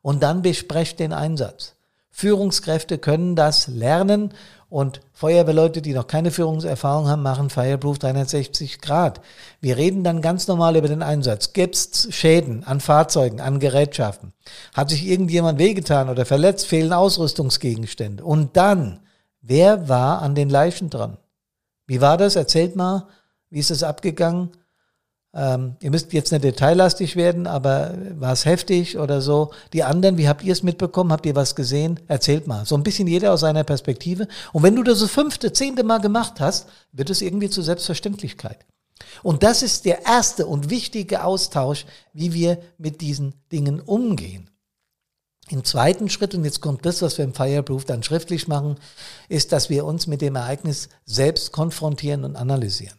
Und 0.00 0.22
dann 0.22 0.40
besprecht 0.40 0.98
den 0.98 1.12
Einsatz. 1.12 1.74
Führungskräfte 2.16 2.98
können 2.98 3.34
das 3.34 3.66
lernen 3.66 4.32
und 4.68 5.00
Feuerwehrleute, 5.12 5.82
die 5.82 5.94
noch 5.94 6.06
keine 6.06 6.30
Führungserfahrung 6.30 7.08
haben, 7.08 7.22
machen 7.22 7.50
Fireproof 7.50 7.98
360 7.98 8.80
Grad. 8.80 9.20
Wir 9.60 9.76
reden 9.76 10.04
dann 10.04 10.22
ganz 10.22 10.46
normal 10.46 10.76
über 10.76 10.86
den 10.86 11.02
Einsatz. 11.02 11.52
Gibt 11.52 11.74
es 11.74 12.08
Schäden 12.14 12.62
an 12.62 12.78
Fahrzeugen, 12.78 13.40
an 13.40 13.58
Gerätschaften? 13.58 14.32
Hat 14.74 14.90
sich 14.90 15.04
irgendjemand 15.04 15.58
wehgetan 15.58 16.08
oder 16.08 16.24
verletzt? 16.24 16.68
Fehlen 16.68 16.92
Ausrüstungsgegenstände? 16.92 18.22
Und 18.22 18.56
dann, 18.56 19.00
wer 19.42 19.88
war 19.88 20.22
an 20.22 20.36
den 20.36 20.50
Leichen 20.50 20.90
dran? 20.90 21.18
Wie 21.88 22.00
war 22.00 22.16
das? 22.16 22.36
Erzählt 22.36 22.76
mal, 22.76 23.08
wie 23.50 23.58
ist 23.58 23.72
es 23.72 23.82
abgegangen? 23.82 24.50
Ähm, 25.34 25.76
ihr 25.80 25.90
müsst 25.90 26.12
jetzt 26.12 26.30
nicht 26.30 26.44
detaillastig 26.44 27.16
werden, 27.16 27.46
aber 27.46 27.94
war 28.18 28.32
es 28.32 28.44
heftig 28.44 28.98
oder 28.98 29.20
so? 29.20 29.50
Die 29.72 29.82
anderen, 29.82 30.16
wie 30.16 30.28
habt 30.28 30.44
ihr 30.44 30.52
es 30.52 30.62
mitbekommen? 30.62 31.10
Habt 31.10 31.26
ihr 31.26 31.34
was 31.34 31.56
gesehen? 31.56 31.98
Erzählt 32.06 32.46
mal. 32.46 32.64
So 32.64 32.76
ein 32.76 32.84
bisschen 32.84 33.08
jeder 33.08 33.32
aus 33.32 33.40
seiner 33.40 33.64
Perspektive. 33.64 34.28
Und 34.52 34.62
wenn 34.62 34.76
du 34.76 34.84
das 34.84 34.98
so 34.98 35.08
fünfte, 35.08 35.52
zehnte 35.52 35.82
Mal 35.82 35.98
gemacht 35.98 36.38
hast, 36.38 36.68
wird 36.92 37.10
es 37.10 37.20
irgendwie 37.20 37.50
zur 37.50 37.64
Selbstverständlichkeit. 37.64 38.64
Und 39.22 39.42
das 39.42 39.62
ist 39.62 39.84
der 39.84 40.06
erste 40.06 40.46
und 40.46 40.70
wichtige 40.70 41.24
Austausch, 41.24 41.84
wie 42.12 42.32
wir 42.32 42.58
mit 42.78 43.00
diesen 43.00 43.34
Dingen 43.50 43.80
umgehen. 43.80 44.50
Im 45.50 45.64
zweiten 45.64 46.08
Schritt, 46.08 46.34
und 46.34 46.44
jetzt 46.44 46.60
kommt 46.60 46.86
das, 46.86 47.02
was 47.02 47.18
wir 47.18 47.24
im 47.24 47.34
Fireproof 47.34 47.84
dann 47.84 48.02
schriftlich 48.02 48.48
machen, 48.48 48.76
ist, 49.28 49.52
dass 49.52 49.68
wir 49.68 49.84
uns 49.84 50.06
mit 50.06 50.22
dem 50.22 50.36
Ereignis 50.36 50.88
selbst 51.04 51.52
konfrontieren 51.52 52.24
und 52.24 52.36
analysieren. 52.36 52.96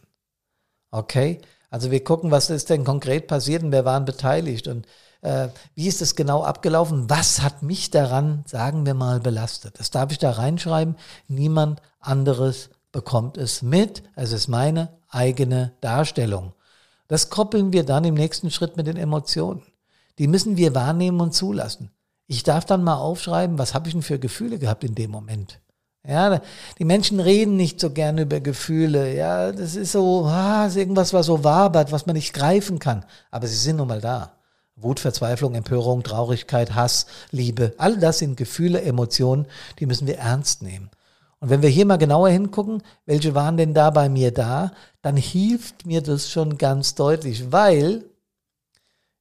Okay? 0.92 1.40
Also 1.70 1.90
wir 1.90 2.02
gucken, 2.04 2.30
was 2.30 2.50
ist 2.50 2.70
denn 2.70 2.84
konkret 2.84 3.26
passiert 3.26 3.62
und 3.62 3.72
wer 3.72 3.84
waren 3.84 4.04
beteiligt 4.04 4.68
und 4.68 4.86
äh, 5.22 5.48
wie 5.74 5.88
ist 5.88 6.02
es 6.02 6.14
genau 6.14 6.42
abgelaufen? 6.42 7.10
Was 7.10 7.42
hat 7.42 7.62
mich 7.62 7.90
daran, 7.90 8.44
sagen 8.46 8.86
wir 8.86 8.94
mal, 8.94 9.20
belastet? 9.20 9.78
Das 9.78 9.90
darf 9.90 10.12
ich 10.12 10.18
da 10.18 10.30
reinschreiben. 10.32 10.96
Niemand 11.28 11.80
anderes 12.00 12.70
bekommt 12.92 13.36
es 13.36 13.62
mit. 13.62 14.02
Es 14.14 14.32
ist 14.32 14.48
meine 14.48 14.88
eigene 15.08 15.72
Darstellung. 15.80 16.52
Das 17.08 17.30
koppeln 17.30 17.72
wir 17.72 17.84
dann 17.84 18.04
im 18.04 18.14
nächsten 18.14 18.50
Schritt 18.50 18.76
mit 18.76 18.86
den 18.86 18.96
Emotionen. 18.96 19.62
Die 20.18 20.28
müssen 20.28 20.56
wir 20.56 20.74
wahrnehmen 20.74 21.20
und 21.20 21.34
zulassen. 21.34 21.90
Ich 22.26 22.42
darf 22.42 22.64
dann 22.64 22.82
mal 22.82 22.96
aufschreiben, 22.96 23.58
was 23.58 23.74
habe 23.74 23.88
ich 23.88 23.94
denn 23.94 24.02
für 24.02 24.18
Gefühle 24.18 24.58
gehabt 24.58 24.82
in 24.82 24.94
dem 24.94 25.10
Moment. 25.10 25.60
Ja, 26.08 26.40
die 26.78 26.84
Menschen 26.84 27.18
reden 27.18 27.56
nicht 27.56 27.80
so 27.80 27.90
gerne 27.90 28.22
über 28.22 28.40
Gefühle. 28.40 29.14
Ja, 29.14 29.50
das 29.52 29.74
ist 29.74 29.92
so, 29.92 30.24
ah, 30.26 30.66
ist 30.66 30.76
irgendwas, 30.76 31.12
was 31.12 31.26
so 31.26 31.42
wabert, 31.42 31.90
was 31.90 32.06
man 32.06 32.14
nicht 32.14 32.32
greifen 32.32 32.78
kann. 32.78 33.04
Aber 33.30 33.46
sie 33.46 33.56
sind 33.56 33.76
nun 33.76 33.88
mal 33.88 34.00
da. 34.00 34.32
Wut, 34.76 35.00
Verzweiflung, 35.00 35.54
Empörung, 35.54 36.02
Traurigkeit, 36.02 36.74
Hass, 36.74 37.06
Liebe, 37.30 37.74
all 37.78 37.96
das 37.96 38.18
sind 38.18 38.36
Gefühle, 38.36 38.82
Emotionen, 38.82 39.46
die 39.78 39.86
müssen 39.86 40.06
wir 40.06 40.18
ernst 40.18 40.62
nehmen. 40.62 40.90
Und 41.40 41.50
wenn 41.50 41.62
wir 41.62 41.70
hier 41.70 41.86
mal 41.86 41.96
genauer 41.96 42.28
hingucken, 42.28 42.82
welche 43.06 43.34
waren 43.34 43.56
denn 43.56 43.74
da 43.74 43.90
bei 43.90 44.08
mir 44.08 44.32
da, 44.32 44.72
dann 45.02 45.16
hilft 45.16 45.86
mir 45.86 46.02
das 46.02 46.30
schon 46.30 46.58
ganz 46.58 46.94
deutlich, 46.94 47.52
weil 47.52 48.04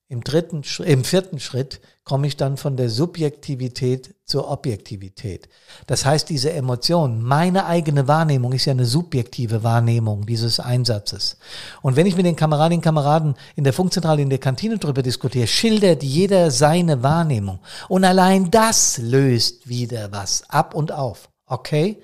im 0.08 0.24
dritten, 0.24 0.62
im 0.86 1.04
vierten 1.04 1.40
Schritt 1.40 1.82
komme 2.04 2.28
ich 2.28 2.38
dann 2.38 2.58
von 2.58 2.78
der 2.78 2.92
Subjektivität 2.92 4.14
zur 4.24 4.52
Objektivität. 4.52 5.50
Das 5.88 6.06
heißt, 6.06 6.30
diese 6.30 6.54
Emotion, 6.54 7.24
meine 7.24 7.66
eigene 7.66 8.08
Wahrnehmung 8.08 8.54
ist 8.54 8.66
ja 8.66 8.72
eine 8.72 8.86
subjektive 8.86 9.64
Wahrnehmung 9.64 10.28
dieses 10.28 10.60
Einsatzes. 10.60 11.38
Und 11.82 11.96
wenn 11.96 12.06
ich 12.06 12.16
mit 12.16 12.28
den 12.28 12.36
Kameradinnen 12.36 12.80
und 12.80 12.84
Kameraden 12.84 13.36
in 13.56 13.64
der 13.64 13.74
Funkzentrale, 13.74 14.22
in 14.22 14.30
der 14.30 14.38
Kantine 14.38 14.78
drüber 14.78 15.02
diskutiere, 15.02 15.48
schildert 15.48 16.04
jeder 16.04 16.52
seine 16.52 17.02
Wahrnehmung. 17.02 17.60
Und 17.88 18.04
allein 18.04 18.52
das 18.52 19.00
löst 19.00 19.68
wieder 19.68 20.12
was 20.12 20.48
ab 20.52 20.76
und 20.76 20.92
auf. 20.92 21.30
Okay? 21.48 22.00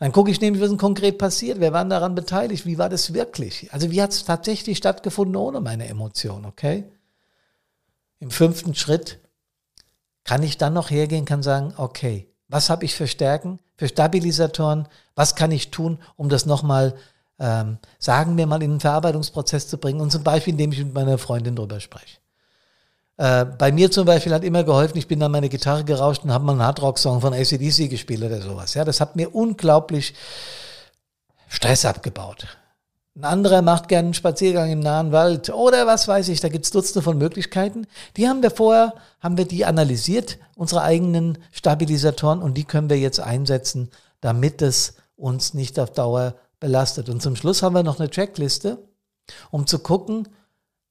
Dann 0.00 0.12
gucke 0.12 0.30
ich 0.30 0.40
nämlich, 0.42 0.62
was 0.62 0.68
denn 0.68 0.78
konkret 0.78 1.16
passiert. 1.16 1.60
Wer 1.60 1.72
war 1.72 1.84
daran 1.86 2.14
beteiligt? 2.14 2.66
Wie 2.66 2.76
war 2.76 2.90
das 2.90 3.14
wirklich? 3.14 3.72
Also 3.72 3.90
wie 3.90 4.02
hat 4.02 4.12
es 4.12 4.24
tatsächlich 4.24 4.76
stattgefunden 4.76 5.36
ohne 5.36 5.60
meine 5.60 5.88
Emotion? 5.88 6.44
Okay? 6.44 6.84
Im 8.20 8.30
fünften 8.30 8.74
Schritt 8.74 9.18
kann 10.24 10.42
ich 10.42 10.58
dann 10.58 10.74
noch 10.74 10.90
hergehen, 10.90 11.24
kann 11.24 11.42
sagen, 11.42 11.72
okay, 11.76 12.28
was 12.48 12.70
habe 12.70 12.84
ich 12.84 12.94
für 12.94 13.06
Stärken, 13.06 13.58
für 13.76 13.88
Stabilisatoren, 13.88 14.88
was 15.14 15.34
kann 15.34 15.52
ich 15.52 15.70
tun, 15.70 15.98
um 16.16 16.28
das 16.28 16.46
nochmal, 16.46 16.94
ähm, 17.38 17.78
sagen 17.98 18.36
wir 18.36 18.46
mal, 18.46 18.62
in 18.62 18.72
den 18.72 18.80
Verarbeitungsprozess 18.80 19.68
zu 19.68 19.78
bringen 19.78 20.00
und 20.00 20.10
zum 20.10 20.24
Beispiel, 20.24 20.52
indem 20.52 20.72
ich 20.72 20.78
mit 20.78 20.94
meiner 20.94 21.18
Freundin 21.18 21.56
drüber 21.56 21.80
spreche. 21.80 22.18
Äh, 23.18 23.44
bei 23.44 23.72
mir 23.72 23.90
zum 23.90 24.06
Beispiel 24.06 24.32
hat 24.32 24.44
immer 24.44 24.64
geholfen, 24.64 24.96
ich 24.96 25.08
bin 25.08 25.20
dann 25.20 25.32
meine 25.32 25.48
Gitarre 25.48 25.84
gerauscht 25.84 26.24
und 26.24 26.32
habe 26.32 26.44
mal 26.44 26.52
einen 26.52 26.62
Hardrock-Song 26.62 27.20
von 27.20 27.34
ACDC 27.34 27.90
gespielt 27.90 28.22
oder 28.22 28.40
sowas. 28.40 28.74
Ja, 28.74 28.84
das 28.84 29.00
hat 29.00 29.16
mir 29.16 29.34
unglaublich 29.34 30.14
Stress 31.48 31.84
abgebaut. 31.84 32.46
Ein 33.18 33.24
anderer 33.24 33.62
macht 33.62 33.88
gerne 33.88 34.06
einen 34.06 34.14
Spaziergang 34.14 34.70
im 34.70 34.78
nahen 34.78 35.10
Wald 35.10 35.50
oder 35.50 35.88
was 35.88 36.06
weiß 36.06 36.28
ich, 36.28 36.38
da 36.38 36.48
gibt's 36.48 36.70
Dutzende 36.70 37.02
von 37.02 37.18
Möglichkeiten. 37.18 37.88
Die 38.16 38.28
haben 38.28 38.44
wir 38.44 38.52
vorher, 38.52 38.94
haben 39.18 39.36
wir 39.36 39.44
die 39.44 39.64
analysiert, 39.64 40.38
unsere 40.54 40.82
eigenen 40.82 41.38
Stabilisatoren 41.50 42.40
und 42.40 42.54
die 42.54 42.62
können 42.62 42.88
wir 42.88 42.96
jetzt 42.96 43.18
einsetzen, 43.18 43.90
damit 44.20 44.62
es 44.62 44.94
uns 45.16 45.52
nicht 45.52 45.80
auf 45.80 45.90
Dauer 45.90 46.36
belastet. 46.60 47.08
Und 47.08 47.20
zum 47.20 47.34
Schluss 47.34 47.60
haben 47.60 47.74
wir 47.74 47.82
noch 47.82 47.98
eine 47.98 48.08
Checkliste, 48.08 48.78
um 49.50 49.66
zu 49.66 49.80
gucken, 49.80 50.28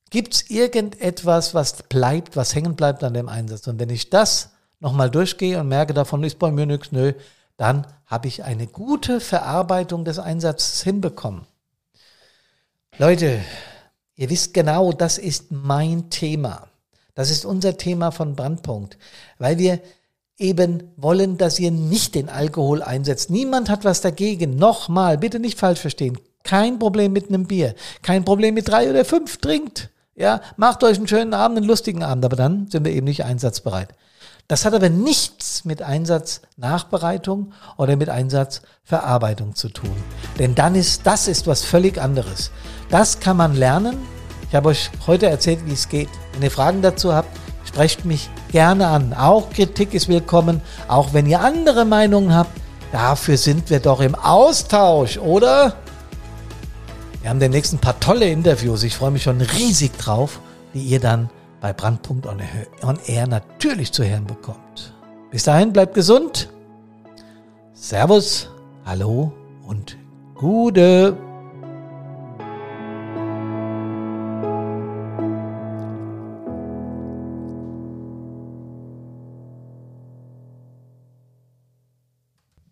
gibt's 0.09 0.49
irgendetwas, 0.49 1.53
was 1.53 1.83
bleibt, 1.83 2.35
was 2.35 2.53
hängen 2.53 2.75
bleibt 2.75 3.05
an 3.05 3.13
dem 3.13 3.29
Einsatz. 3.29 3.67
Und 3.67 3.79
wenn 3.79 3.89
ich 3.89 4.09
das 4.09 4.49
nochmal 4.81 5.09
durchgehe 5.09 5.61
und 5.61 5.69
merke, 5.69 5.93
davon 5.93 6.25
ist 6.25 6.39
bei 6.39 6.51
mir 6.51 6.65
nichts, 6.65 6.91
nö, 6.91 7.13
dann 7.55 7.87
habe 8.05 8.27
ich 8.27 8.43
eine 8.43 8.67
gute 8.67 9.21
Verarbeitung 9.21 10.03
des 10.03 10.19
Einsatzes 10.19 10.83
hinbekommen. 10.83 11.47
Leute, 12.99 13.41
ihr 14.15 14.29
wisst 14.31 14.55
genau, 14.55 14.91
das 14.91 15.19
ist 15.19 15.51
mein 15.51 16.09
Thema. 16.09 16.67
Das 17.13 17.29
ist 17.29 17.45
unser 17.45 17.77
Thema 17.77 18.09
von 18.09 18.35
Brandpunkt, 18.35 18.97
weil 19.37 19.59
wir 19.59 19.79
eben 20.39 20.91
wollen, 20.97 21.37
dass 21.37 21.59
ihr 21.59 21.69
nicht 21.69 22.15
den 22.15 22.27
Alkohol 22.27 22.81
einsetzt. 22.81 23.29
Niemand 23.29 23.69
hat 23.69 23.85
was 23.85 24.01
dagegen. 24.01 24.55
Nochmal, 24.55 25.19
bitte 25.19 25.37
nicht 25.39 25.59
falsch 25.59 25.79
verstehen. 25.79 26.17
Kein 26.43 26.79
Problem 26.79 27.13
mit 27.13 27.29
einem 27.29 27.45
Bier. 27.45 27.75
Kein 28.01 28.25
Problem 28.25 28.55
mit 28.55 28.67
drei 28.67 28.89
oder 28.89 29.05
fünf. 29.05 29.37
Trinkt. 29.37 29.91
Ja, 30.15 30.41
macht 30.55 30.83
euch 30.83 30.97
einen 30.97 31.07
schönen 31.07 31.35
Abend, 31.35 31.57
einen 31.57 31.67
lustigen 31.67 32.01
Abend. 32.01 32.25
Aber 32.25 32.35
dann 32.35 32.67
sind 32.67 32.83
wir 32.83 32.93
eben 32.93 33.05
nicht 33.05 33.25
einsatzbereit. 33.25 33.89
Das 34.47 34.65
hat 34.65 34.73
aber 34.73 34.89
nichts 34.89 35.65
mit 35.65 35.83
Einsatznachbereitung 35.83 37.53
oder 37.77 37.95
mit 37.95 38.09
Einsatzverarbeitung 38.09 39.53
zu 39.53 39.69
tun. 39.69 39.95
Denn 40.39 40.55
dann 40.55 40.75
ist, 40.75 41.05
das 41.05 41.27
ist 41.27 41.47
was 41.47 41.63
völlig 41.63 41.99
anderes. 41.99 42.51
Das 42.89 43.19
kann 43.19 43.37
man 43.37 43.55
lernen. 43.55 43.97
Ich 44.49 44.55
habe 44.55 44.69
euch 44.69 44.91
heute 45.07 45.27
erzählt, 45.27 45.59
wie 45.65 45.73
es 45.73 45.89
geht. 45.89 46.09
Wenn 46.33 46.43
ihr 46.43 46.51
Fragen 46.51 46.81
dazu 46.81 47.13
habt, 47.13 47.29
sprecht 47.65 48.05
mich 48.05 48.29
gerne 48.51 48.87
an. 48.87 49.13
Auch 49.13 49.49
Kritik 49.49 49.93
ist 49.93 50.07
willkommen, 50.07 50.61
auch 50.87 51.13
wenn 51.13 51.25
ihr 51.25 51.41
andere 51.41 51.85
Meinungen 51.85 52.33
habt. 52.33 52.51
Dafür 52.91 53.37
sind 53.37 53.69
wir 53.69 53.79
doch 53.79 53.99
im 53.99 54.15
Austausch, 54.15 55.17
oder? 55.17 55.75
Wir 57.21 57.29
haben 57.29 57.39
demnächst 57.39 57.73
ein 57.73 57.79
paar 57.79 57.99
tolle 57.99 58.29
Interviews. 58.29 58.83
Ich 58.83 58.95
freue 58.95 59.11
mich 59.11 59.23
schon 59.23 59.41
riesig 59.41 59.97
drauf, 59.97 60.39
die 60.73 60.81
ihr 60.81 61.01
dann 61.01 61.29
bei 61.59 61.73
Brandpunkt 61.73 62.25
on 62.27 62.99
Air 63.05 63.27
natürlich 63.27 63.91
zu 63.91 64.05
hören 64.05 64.25
bekommt. 64.25 64.93
Bis 65.31 65.43
dahin 65.43 65.73
bleibt 65.73 65.93
gesund. 65.93 66.49
Servus, 67.73 68.49
hallo 68.85 69.33
und 69.65 69.97
Gude. 70.37 71.26